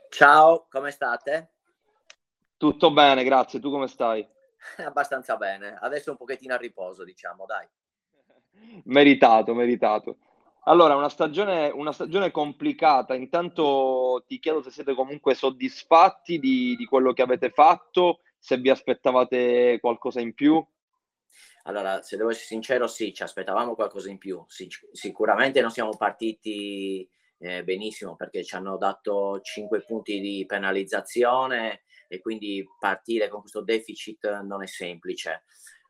[0.09, 1.53] Ciao, come state?
[2.57, 3.59] Tutto bene, grazie.
[3.59, 4.27] Tu come stai?
[4.85, 5.77] Abbastanza bene.
[5.79, 7.67] Adesso un pochettino a riposo, diciamo, dai.
[8.85, 10.17] Meritato, meritato.
[10.67, 13.13] Allora, una stagione, una stagione complicata.
[13.13, 18.69] Intanto ti chiedo se siete comunque soddisfatti di, di quello che avete fatto, se vi
[18.69, 20.63] aspettavate qualcosa in più.
[21.63, 24.43] Allora, se devo essere sincero, sì, ci aspettavamo qualcosa in più.
[24.47, 31.83] Sic- sicuramente non siamo partiti eh, benissimo perché ci hanno dato 5 punti di penalizzazione
[32.07, 35.43] e quindi partire con questo deficit non è semplice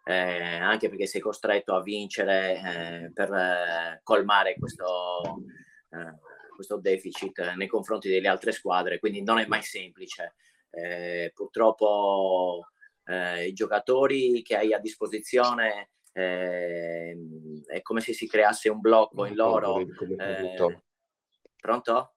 [0.08, 5.44] eh, anche perché sei costretto a vincere eh, per eh, colmare questo,
[5.90, 6.20] eh,
[6.54, 10.36] questo, deficit nei confronti delle altre squadre, quindi non è mai semplice.
[10.70, 12.68] Eh, purtroppo
[13.08, 17.14] i giocatori che hai a disposizione è
[17.84, 19.86] come se si creasse un blocco in loro.
[21.56, 22.14] Pronto?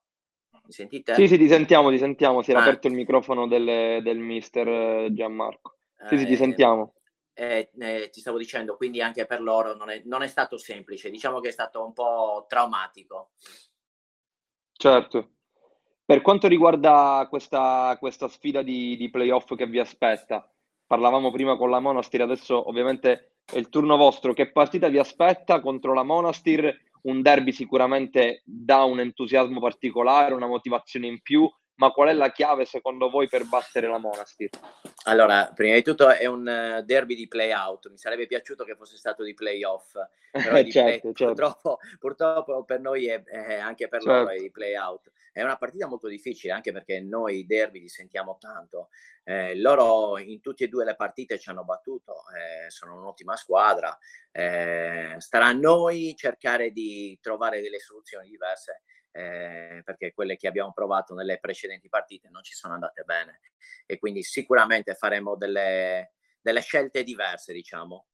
[0.65, 1.13] Mi sentite?
[1.13, 2.41] Sì, sì, ti sentiamo, ti sentiamo.
[2.41, 2.63] Si era Ah.
[2.63, 5.77] aperto il microfono del, del mister Gianmarco.
[6.07, 6.93] Sì, sì, ti sentiamo.
[7.39, 11.09] Eh, eh, ti stavo dicendo, quindi anche per loro non è, non è stato semplice,
[11.09, 13.31] diciamo che è stato un po' traumatico.
[14.73, 15.29] Certo.
[16.03, 20.51] Per quanto riguarda questa, questa sfida di, di playoff che vi aspetta,
[20.85, 24.33] parlavamo prima con la Monastir, adesso ovviamente è il turno vostro.
[24.33, 26.87] Che partita vi aspetta contro la Monastir?
[27.03, 31.49] Un derby sicuramente dà un entusiasmo particolare, una motivazione in più,
[31.79, 34.49] ma qual è la chiave secondo voi per battere la Monastir?
[35.03, 38.97] Allora, prima di tutto è un eh, derby di play-out, mi sarebbe piaciuto che fosse
[38.97, 39.93] stato di play-off,
[40.31, 41.25] però di certo, play- certo.
[41.25, 44.43] Purtroppo, purtroppo per noi è, è anche per loro è Certo.
[44.43, 45.11] di play-out.
[45.31, 48.89] È una partita molto difficile anche perché noi i derby li sentiamo tanto.
[49.23, 53.97] Eh, loro in tutte e due le partite ci hanno battuto, eh, sono un'ottima squadra.
[54.31, 58.81] Eh, starà a noi cercare di trovare delle soluzioni diverse
[59.11, 63.41] eh, perché quelle che abbiamo provato nelle precedenti partite non ci sono andate bene
[63.85, 68.05] e quindi sicuramente faremo delle, delle scelte diverse, diciamo.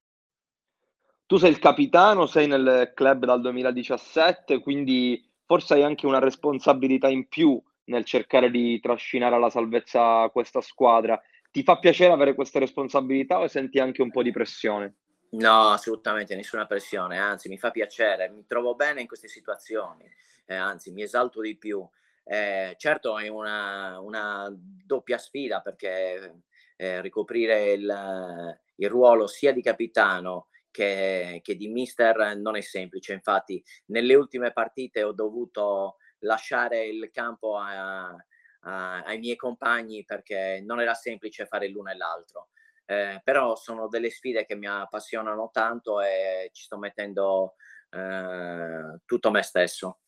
[1.25, 7.09] Tu sei il capitano, sei nel club dal 2017, quindi forse hai anche una responsabilità
[7.09, 11.19] in più nel cercare di trascinare alla salvezza questa squadra.
[11.51, 14.95] Ti fa piacere avere queste responsabilità o senti anche un po' di pressione?
[15.31, 20.09] No, assolutamente nessuna pressione, anzi mi fa piacere, mi trovo bene in queste situazioni,
[20.45, 21.87] eh, anzi mi esalto di più.
[22.23, 26.41] Eh, certo è una, una doppia sfida perché
[26.75, 33.13] eh, ricoprire il, il ruolo sia di capitano che, che di mister non è semplice,
[33.13, 38.15] infatti nelle ultime partite ho dovuto lasciare il campo a-
[38.61, 42.49] a- ai miei compagni perché non era semplice fare l'uno e l'altro.
[42.87, 47.55] Eh, però sono delle sfide che mi appassionano tanto e ci sto mettendo
[47.95, 49.99] eh, tutto me stesso.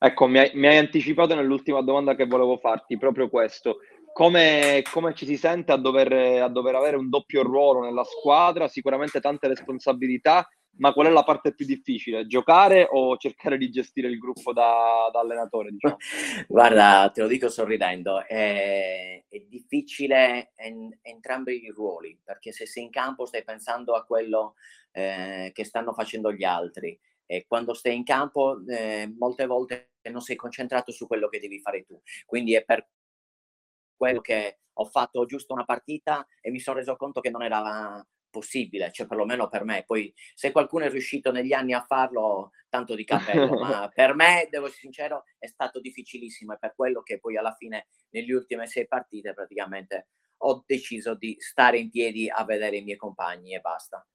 [0.00, 3.78] Ecco, mi hai, mi hai anticipato nell'ultima domanda che volevo farti, proprio questo.
[4.12, 8.68] Come, come ci si sente a dover, a dover avere un doppio ruolo nella squadra?
[8.68, 12.26] Sicuramente tante responsabilità, ma qual è la parte più difficile?
[12.26, 15.96] Giocare o cercare di gestire il gruppo da, da allenatore, diciamo?
[16.46, 22.84] Guarda, te lo dico sorridendo, è, è difficile en- entrambi i ruoli, perché se sei
[22.84, 24.54] in campo stai pensando a quello
[24.92, 30.22] eh, che stanno facendo gli altri e quando stai in campo eh, molte volte non
[30.22, 32.00] sei concentrato su quello che devi fare tu.
[32.24, 32.88] Quindi è per
[33.94, 38.06] quello che ho fatto giusto una partita e mi sono reso conto che non era
[38.30, 39.84] possibile, cioè perlomeno per me.
[39.86, 44.46] Poi se qualcuno è riuscito negli anni a farlo, tanto di cappello, ma per me,
[44.50, 48.66] devo essere sincero, è stato difficilissimo e per quello che poi alla fine, nelle ultime
[48.66, 50.08] sei partite, praticamente
[50.42, 54.06] ho deciso di stare in piedi a vedere i miei compagni e basta.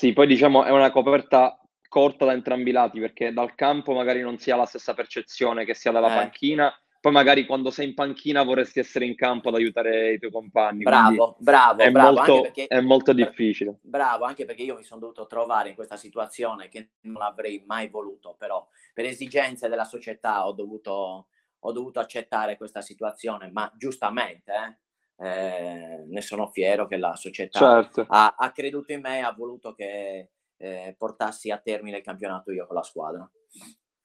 [0.00, 4.22] Sì, poi diciamo è una coperta corta da entrambi i lati, perché dal campo magari
[4.22, 6.14] non si ha la stessa percezione che si ha dalla Eh.
[6.14, 10.30] panchina, poi magari quando sei in panchina vorresti essere in campo ad aiutare i tuoi
[10.30, 10.84] compagni.
[10.84, 13.76] Bravo, bravo, è bravo, molto, perché è molto difficile.
[13.82, 17.88] Bravo, anche perché io mi sono dovuto trovare in questa situazione che non avrei mai
[17.88, 21.26] voluto, però per esigenze della società ho dovuto,
[21.58, 24.78] ho dovuto accettare questa situazione, ma giustamente, eh,
[25.20, 28.06] eh, ne sono fiero che la società Certo.
[28.08, 32.52] ha, ha creduto in me e ha voluto che eh, portassi a termine il campionato
[32.52, 33.30] io con la squadra.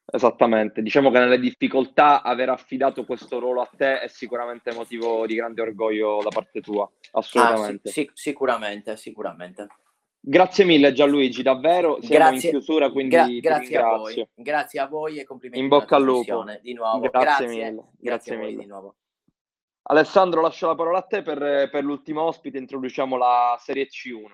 [0.07, 5.34] Esattamente, diciamo che nelle difficoltà aver affidato questo ruolo a te è sicuramente motivo di
[5.36, 7.89] grande orgoglio da parte tua, Ah, sì, assolutamente.
[7.89, 9.68] sì, sicuramente, sicuramente.
[10.20, 14.88] Grazie mille Gianluigi, davvero siamo Grazie, in chiusura, quindi gra- grazie a voi, grazie a
[14.88, 16.43] voi e complimenti In bocca al lupo.
[16.61, 18.61] Di nuovo, Grazie grazie, mille, grazie, grazie mille.
[18.61, 18.95] di nuovo.
[19.88, 24.33] Alessandro, lascio la parola a te per, per l'ultimo ospite, introduciamo la Serie C1.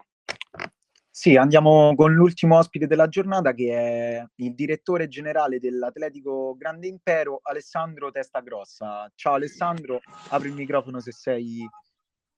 [1.09, 7.41] Sì, andiamo con l'ultimo ospite della giornata che è il direttore generale dell'Atletico Grande Impero,
[7.43, 9.11] Alessandro Testagrossa.
[9.13, 9.99] Ciao Alessandro,
[10.29, 11.67] apri il microfono se sei...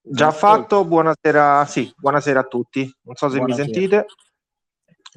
[0.06, 2.92] Già fatto, buonasera, sì, buonasera a tutti.
[3.04, 3.68] Non so se Buonasera.
[3.68, 4.06] mi sentite.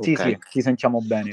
[0.03, 0.21] Sì, Ok.
[0.21, 1.33] sì, ti sentiamo bene.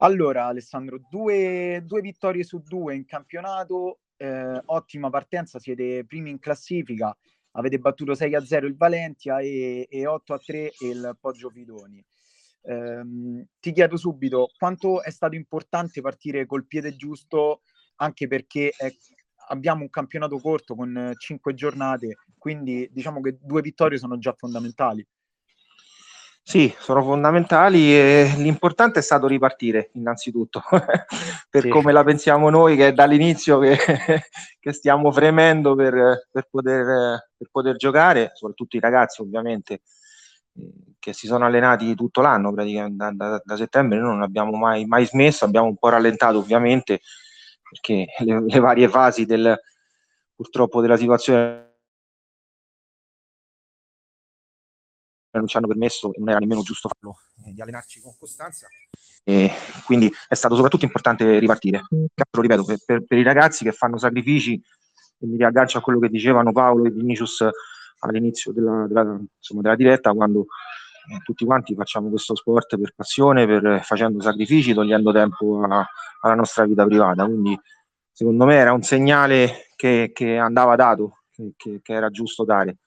[0.00, 6.38] Allora, Alessandro, due, due vittorie su due in campionato, eh, ottima partenza, siete primi in
[6.38, 7.16] classifica,
[7.52, 12.04] avete battuto 6 a 0 il Valentia e, e 8 a 3 il Poggio Fidoni.
[12.62, 17.62] Ehm, ti chiedo subito quanto è stato importante partire col piede giusto,
[17.96, 18.92] anche perché è-
[19.48, 25.06] abbiamo un campionato corto con 5 giornate, quindi diciamo che due vittorie sono già fondamentali.
[26.48, 30.62] Sì, sono fondamentali e l'importante è stato ripartire innanzitutto,
[31.50, 31.68] per Sì.
[31.68, 33.76] come la pensiamo noi, che è dall'inizio che,
[34.58, 39.82] che stiamo fremendo per, per poter, per poter giocare, soprattutto i ragazzi ovviamente,
[40.54, 44.56] eh, che si sono allenati tutto l'anno, praticamente da, da- da settembre noi non abbiamo
[44.56, 47.00] mai, mai smesso, abbiamo un po' rallentato ovviamente
[47.68, 49.54] perché le, le varie fasi del,
[50.34, 51.67] purtroppo della situazione
[55.38, 58.66] non ci hanno permesso, e non era nemmeno giusto farlo, eh, di allenarci con costanza.
[59.24, 59.50] E
[59.84, 61.82] quindi è stato soprattutto importante ripartire.
[61.88, 64.54] Lo ripeto, per, per, per, i ragazzi che fanno sacrifici,
[65.20, 67.44] e mi riaggancio a quello che dicevano Paolo e Vinicius
[68.00, 70.46] all'inizio della, della, insomma, della diretta, quando
[71.10, 75.86] eh, tutti quanti facciamo questo sport per passione, per, facendo sacrifici, togliendo tempo a,
[76.20, 77.24] alla nostra vita privata.
[77.24, 77.58] Quindi
[78.12, 81.18] secondo me era un segnale che, che andava dato,
[81.56, 82.78] che, che era giusto dare.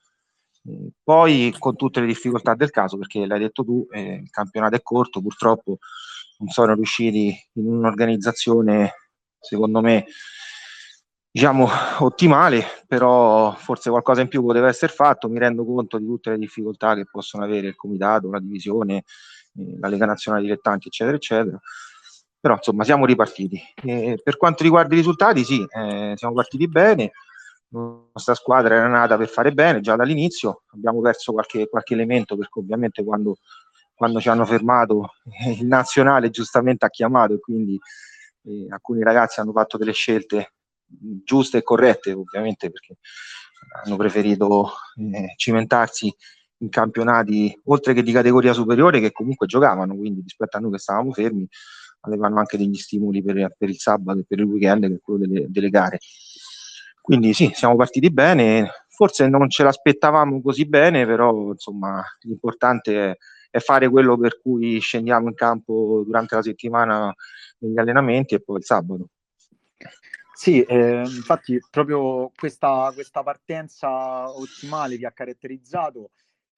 [1.02, 4.82] Poi con tutte le difficoltà del caso, perché l'hai detto tu, eh, il campionato è
[4.82, 5.78] corto, purtroppo
[6.38, 8.92] non sono riusciti in un'organizzazione,
[9.40, 10.06] secondo me,
[11.30, 11.68] diciamo
[12.00, 16.38] ottimale, però forse qualcosa in più poteva essere fatto, mi rendo conto di tutte le
[16.38, 19.04] difficoltà che possono avere il comitato, la divisione,
[19.56, 21.58] eh, la Lega Nazionale Dilettanti, eccetera, eccetera.
[22.38, 23.60] Però insomma siamo ripartiti.
[23.82, 27.12] E per quanto riguarda i risultati, sì, eh, siamo partiti bene,
[27.72, 32.36] la nostra squadra era nata per fare bene già dall'inizio, abbiamo perso qualche, qualche elemento
[32.36, 33.36] perché ovviamente quando,
[33.94, 35.14] quando, ci hanno fermato
[35.44, 37.78] eh, il nazionale giustamente ha chiamato e quindi
[38.44, 40.52] eh, alcuni ragazzi hanno fatto delle scelte
[41.24, 42.96] giuste e corrette ovviamente perché
[43.84, 46.14] hanno preferito eh, cimentarsi
[46.58, 50.78] in campionati oltre che di categoria superiore che comunque giocavano, quindi rispetto a noi che
[50.78, 51.48] stavamo fermi
[52.00, 55.26] avevano anche degli stimoli per, per il sabato e per il weekend che è quello
[55.26, 55.98] delle, delle gare.
[57.02, 63.16] Quindi sì, siamo partiti bene, forse non ce l'aspettavamo così bene, però insomma l'importante è,
[63.50, 67.12] è fare quello per cui scendiamo in campo durante la settimana
[67.58, 69.08] negli allenamenti e poi il sabato.
[70.32, 76.10] Sì, eh, infatti proprio questa, questa, partenza ottimale vi ha caratterizzato.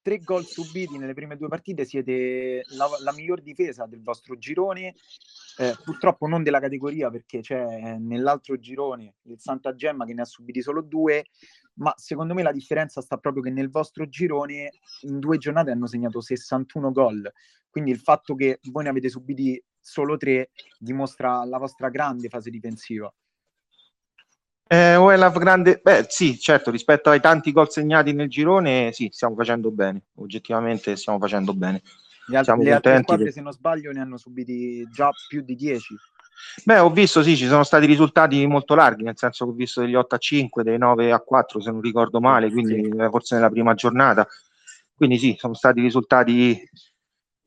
[0.04, 4.94] Tre gol subiti nelle prime due partite, siete la, la miglior difesa del vostro girone
[5.56, 10.26] eh, purtroppo non della categoria perché c'è nell'altro girone il Santa Gemma che ne ha
[10.26, 11.24] subiti solo due,
[11.76, 14.72] ma secondo me la differenza sta proprio che nel vostro girone
[15.04, 17.32] in due giornate hanno segnato 61 gol,
[17.70, 22.50] quindi il fatto che voi ne avete subiti solo tre dimostra la vostra grande fase
[22.50, 23.10] difensiva.
[24.74, 29.36] Eh, OLAF grande, beh sì, certo, rispetto ai tanti gol segnati nel girone, sì, stiamo
[29.36, 31.82] facendo bene, oggettivamente stiamo facendo bene.
[32.26, 35.94] Gli alt- le altre squadre, se non sbaglio, ne hanno subiti già più di 10.
[36.64, 39.80] Beh, ho visto, sì, ci sono stati risultati molto larghi, nel senso che ho visto
[39.80, 42.96] degli 8 a 5, dei 9 a 4, se non ricordo male, quindi sì.
[42.98, 44.26] Eh, forse nella prima giornata.
[44.92, 46.68] Quindi sì, sono stati risultati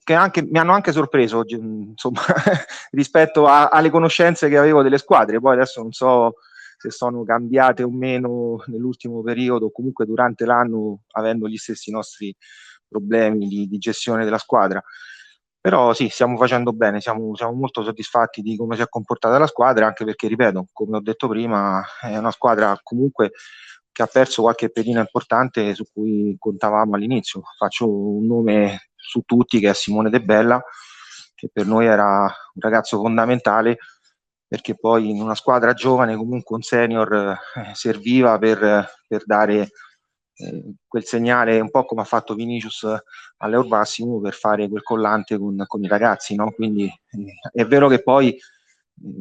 [0.01, 2.21] che anche, mi hanno anche sorpreso insomma,
[2.91, 5.41] rispetto a, alle conoscenze che avevo delle squadre.
[5.41, 6.35] Poi adesso non so
[6.77, 12.35] se sono cambiate o meno nell'ultimo periodo, comunque durante l'anno, avendo gli stessi nostri
[12.87, 14.81] problemi di, di gestione della squadra.
[15.59, 19.47] Però sì, stiamo facendo bene, siamo, siamo, molto soddisfatti di come si è comportata la
[19.47, 23.31] squadra, anche perché, ripeto, come ho detto prima, è una squadra comunque
[23.91, 27.41] che ha perso qualche pedina importante su cui contavamo all'inizio.
[27.57, 30.61] Faccio un nome su tutti che è Simone De Bella,
[31.33, 33.77] che per noi era un ragazzo fondamentale
[34.47, 37.37] perché poi in una squadra giovane comunque un senior eh,
[37.73, 39.69] serviva per, per dare
[40.35, 42.85] eh, quel segnale un po' come ha fatto Vinicius
[43.37, 46.51] all'Eur Massimo per fare quel collante con, con i ragazzi, no?
[46.51, 48.37] Quindi eh, è vero che poi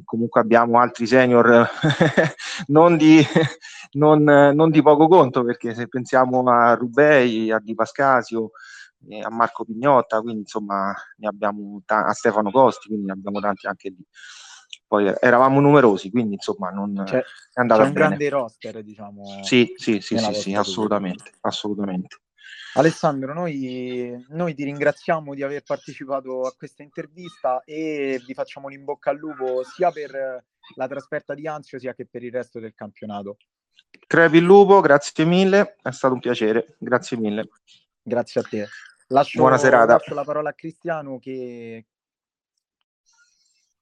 [0.04, 1.68] comunque abbiamo altri senior
[2.68, 3.20] non, di,
[3.92, 8.50] non, non, di, poco conto, perché se pensiamo a Rubei, a Di Pascasio,
[9.22, 13.66] a Marco Pignotta, quindi insomma ne abbiamo t- a Stefano Costi, quindi ne abbiamo tanti
[13.66, 14.04] anche lì
[14.86, 18.06] poi eravamo numerosi, quindi insomma non c'è, è andata c'è un bene.
[18.06, 19.42] grande roster, diciamo.
[19.42, 22.20] Sì, sì, sì, sì, sì assolutamente, assolutamente.
[22.74, 28.84] Alessandro, noi, noi, ti ringraziamo di aver partecipato a questa intervista e vi facciamo l'in
[28.84, 32.74] bocca al lupo sia per la trasferta di Anzio sia che per il resto del
[32.74, 33.38] campionato.
[34.06, 37.48] Crepi il lupo, grazie mille, è stato un piacere, grazie mille.
[38.02, 38.66] Grazie a te.
[39.08, 39.94] Lascio, Buona serata.
[39.94, 41.86] Lascio la parola a Cristiano che,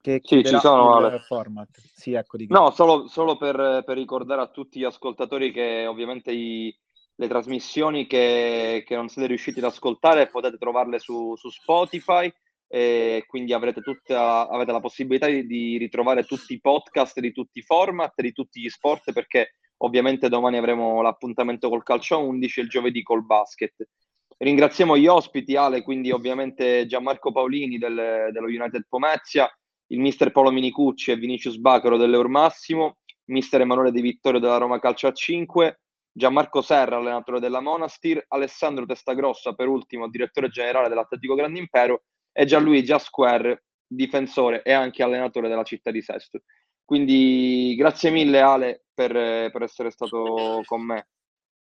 [0.04, 1.70] che sì, ci sono, il format.
[1.94, 6.76] Sì, ecco no, solo, solo per, per, ricordare a tutti gli ascoltatori che ovviamente i,
[7.14, 12.30] le trasmissioni che, che, non siete riusciti ad ascoltare potete trovarle su, su Spotify
[12.68, 17.60] e quindi avrete, tutta, avete la possibilità di, di, ritrovare tutti i podcast di tutti
[17.60, 22.62] i format, di tutti gli sport perché ovviamente domani avremo l'appuntamento col calcio 11 e
[22.62, 23.88] il giovedì col basket.
[24.36, 29.48] Ringraziamo gli ospiti, Ale, quindi ovviamente Gianmarco Paolini del, dello United Pomezia,
[29.94, 34.80] il mister Paolo Minicucci e Vinicius Bacaro dell'Eur Massimo, mister Emanuele Di Vittorio della Roma
[34.80, 35.80] Calcio a 5,
[36.12, 42.44] Gianmarco Serra, allenatore della Monastir, Alessandro Testagrossa, per ultimo, direttore generale dell'Atletico Grande Impero, e
[42.44, 46.40] Gianluigi Asquer, difensore e anche allenatore della città di Sesto.
[46.84, 51.08] Quindi grazie mille Ale per, per essere stato con me.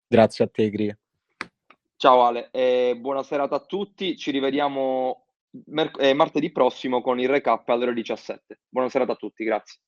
[0.07, 0.95] Grazie a te, Gri.
[1.97, 4.17] Ciao Ale, e buona serata a tutti.
[4.17, 5.27] Ci rivediamo
[5.65, 8.61] mer- eh, martedì prossimo con il recap alle ore 17.
[8.69, 9.79] Buona serata a tutti, grazie.